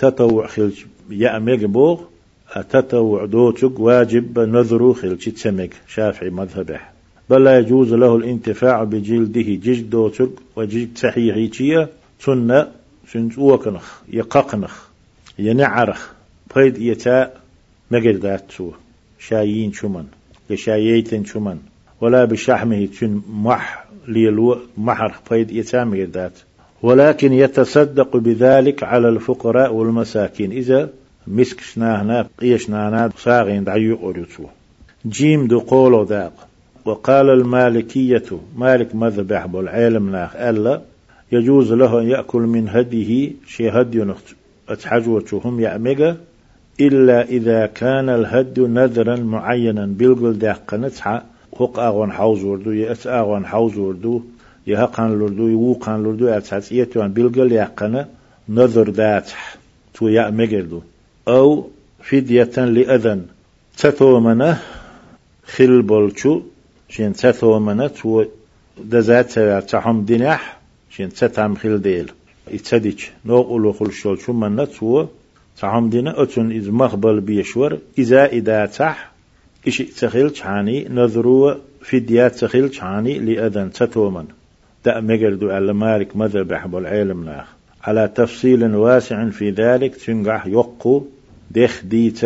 تطوع 0.00 0.46
خلش 0.46 0.86
يأمج 1.10 1.64
بوغ 1.64 2.00
تطوع 2.70 3.24
دوتك 3.24 3.80
واجب 3.80 4.38
نظر 4.38 4.92
خلش 4.92 5.24
تسمك 5.28 5.72
شافعي 5.88 6.30
مذهبه. 6.30 6.80
بل 7.30 7.44
لا 7.44 7.58
يجوز 7.58 7.94
له 7.94 8.16
الانتفاع 8.16 8.84
بجلده 8.84 9.48
جلد 9.64 9.90
دوتك 9.90 10.30
وجلد 10.56 10.98
صحيحي 10.98 11.86
سنة 12.20 12.68
سنت 13.12 13.38
وكنخ 13.38 13.86
يققنخ 14.12 14.74
ينعرخ. 15.38 16.02
بيد 16.56 16.78
يتاء 16.78 17.40
مجردات 17.90 18.44
سوه 18.50 18.74
شايين 19.18 19.72
شمن 19.72 20.06
يشاييتن 20.50 21.24
شمن 21.24 21.58
ولا 22.00 22.24
بشحمه 22.24 22.88
تن 23.00 23.22
مح 23.30 23.84
ليلو 24.08 24.58
محر 24.78 25.14
فيد 25.28 25.50
يتام 25.50 25.94
ذات 25.94 26.38
ولكن 26.82 27.32
يتصدق 27.32 28.16
بذلك 28.16 28.82
على 28.82 29.08
الفقراء 29.08 29.72
والمساكين. 29.74 30.52
إذا 30.52 30.88
مسك 31.26 31.60
شناهنا 31.60 32.28
قيشناهنا 32.40 33.10
ساغين 33.16 33.64
دعيو 33.64 33.96
قريتو 33.96 34.44
جيم 35.06 35.46
دو 35.46 35.58
قولو 35.58 36.02
ذاق 36.02 36.48
وقال 36.84 37.30
المالكية 37.30 38.24
مالك 38.56 38.94
مذبح 38.94 39.46
بالعلم 39.46 40.10
ناخ 40.10 40.36
ألا 40.36 40.80
يجوز 41.32 41.72
له 41.72 42.00
أن 42.00 42.08
يأكل 42.08 42.40
من 42.40 42.68
هديه 42.68 43.32
شي 43.46 43.68
هدي 43.68 44.06
أتحجوتهم 44.68 45.60
يأمجا 45.60 46.16
إلا 46.80 47.22
إذا 47.22 47.66
كان 47.66 48.08
الهد 48.08 48.60
نذرا 48.60 49.16
معينا 49.16 49.86
بيلقل 49.86 50.38
داق 50.38 50.74
نتحا 50.74 51.22
هق 51.60 51.78
أغوان 51.78 52.12
حوز 52.12 52.44
وردو 52.44 52.70
يأس 52.70 53.06
أغوان 53.06 53.46
حوز 54.76 55.18
وردو 55.18 55.18
يهقان 55.18 55.18
لردو 55.18 55.48
يوقان 55.48 56.02
لردو 56.02 56.28
أتحس 56.28 56.72
إيتوان 56.72 57.12
بيلقل 57.12 57.52
يقنا 57.52 58.08
نذر 58.48 58.90
داتح 58.90 59.56
تو 59.94 60.08
يا 60.08 60.30
مجردو 60.30 60.80
أو 61.28 61.70
فدية 62.02 62.56
لأذن 62.56 63.20
تثومنه 63.78 64.58
خل 65.46 65.82
بولشو 65.82 66.42
شين 66.88 67.12
تثومنه 67.12 67.86
تو 67.86 68.24
دزات 68.84 69.38
تحم 69.70 70.04
دينح 70.04 70.58
شين 70.90 71.08
تتعم 71.08 71.54
خل 71.54 71.78
ديل 71.82 72.10
يتسديش 72.50 73.10
نوقلو 73.24 73.72
خل 73.72 73.92
شول 73.92 74.18
شو 74.20 74.32
منه 74.32 74.64
تو 74.64 75.06
تعم 75.60 75.90
دينا 75.90 76.22
أتون 76.22 76.52
إذ 76.52 76.70
مقبل 76.70 77.20
بيشور 77.20 77.78
إذا 77.98 78.26
إذا 78.26 78.70
إيش 79.66 79.78
تخيل 79.78 80.30
تحاني 80.30 80.88
نذرو 80.88 81.56
فديات 81.82 82.34
تخيل 82.34 82.68
تحاني 82.68 83.18
لأذن 83.18 83.72
تتومن 83.72 84.26
دا 84.84 85.00
مجردو 85.00 85.50
على 85.50 85.72
مالك 85.72 86.16
مذبح 86.16 86.66
بالعلم 86.66 87.24
ناخ 87.24 87.46
على 87.84 88.08
تفصيل 88.14 88.74
واسع 88.74 89.30
في 89.30 89.50
ذلك 89.50 89.96
تنجح 89.96 90.46
يقو 90.46 91.02
ديخ 91.50 91.82
ديت 91.84 92.20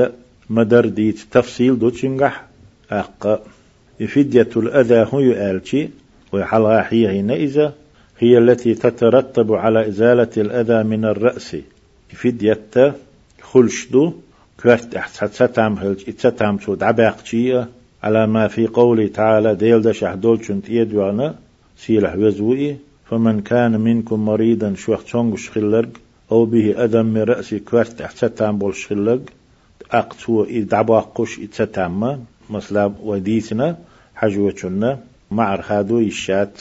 مدر 0.51 0.87
ديت 0.87 1.19
تفصيل 1.31 1.79
دو 1.79 1.89
تنجح 1.89 2.45
أق. 2.91 3.43
فدية 4.09 4.49
الأذى 4.57 5.07
هو 5.13 5.19
ويحلغا 6.33 6.85
هي 6.89 7.21
إذا 7.21 7.73
هي 8.19 8.39
التي 8.39 8.75
تترتب 8.75 9.53
على 9.53 9.89
إزالة 9.89 10.29
الأذى 10.37 10.83
من 10.83 11.05
الرأس. 11.05 11.57
فدية 12.09 12.95
خلشدو 13.43 14.13
كرت 14.61 15.01
ستام 15.33 15.75
هلج 15.75 16.01
اتستام 16.09 16.59
سود 16.59 16.83
عباقشية 16.83 17.69
على 18.03 18.27
ما 18.27 18.49
في 18.49 18.67
قوله 18.67 19.07
تعالى 19.07 19.55
ديل 19.55 19.83
دشح 19.83 20.15
دولشنت 20.15 20.71
يدوانا 20.71 21.35
سيلح 21.77 22.17
وزوئي 22.17 22.77
فمن 23.11 23.41
كان 23.41 23.81
منكم 23.81 24.25
مريضا 24.25 24.75
شوخ 24.75 25.05
تشونغش 25.05 25.51
خلرق 25.51 25.89
أو 26.33 26.45
به 26.45 26.85
أذى 26.85 27.03
من 27.03 27.23
رأسي 27.23 27.59
كرت 27.59 28.11
ستام 28.15 28.59
بولش 28.59 28.87
خلرق 28.87 29.21
أقتو 29.91 30.45
إدعباقش 30.45 31.39
اتستام 31.39 32.25
مثلا 32.51 32.93
وديتنا 33.03 33.79
حجوة 34.15 34.99
مع 35.31 35.61
خادو 35.61 35.99
الشات 35.99 36.59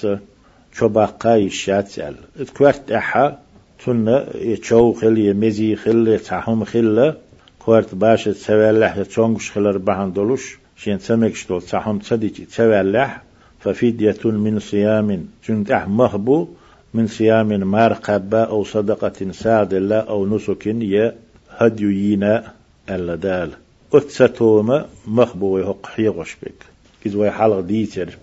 شباقا 0.73 1.35
الشات 1.35 1.87
سأل. 1.87 2.15
كرت 2.57 2.91
أحا 2.91 3.37
تنا 3.85 4.37
يتشو 4.37 4.93
خل 4.93 5.17
يمزي 5.17 5.75
خل 5.75 6.07
يتحهم 6.07 6.63
خل 6.65 7.13
كوارت 7.59 7.95
باش 7.95 8.23
تسوالح 8.23 8.97
يتشونغش 8.97 9.51
خل 9.51 9.65
ربعان 9.65 10.13
دولوش 10.13 10.57
شين 10.75 10.99
سمكش 10.99 11.47
دول 11.47 11.61
تحهم 11.61 11.99
تصديق 11.99 12.33
تسوالح 12.49 13.21
ففدية 13.63 14.19
من 14.25 14.59
صيام 14.59 15.27
جنتح 15.47 15.87
مهبو 15.87 16.47
من 16.93 17.07
صيام 17.07 17.47
مرقبة 17.47 18.43
أو 18.43 18.63
صدقة 18.63 19.31
ساد 19.31 19.73
الله 19.73 19.99
أو 19.99 20.35
نسك 20.35 20.67
يا 20.67 21.15
هديو 21.49 21.89
ينا 21.89 22.53
ألا 22.89 23.15
دال. 23.15 23.51
أتستوما 23.93 24.85
مخبو 25.07 25.57
يحق 25.57 25.85
حيغش 25.85 26.37
بك 26.43 26.59
كيز 27.03 27.15
وي 27.15 27.31
حلق 27.31 27.59
ديتر؟ 27.59 28.17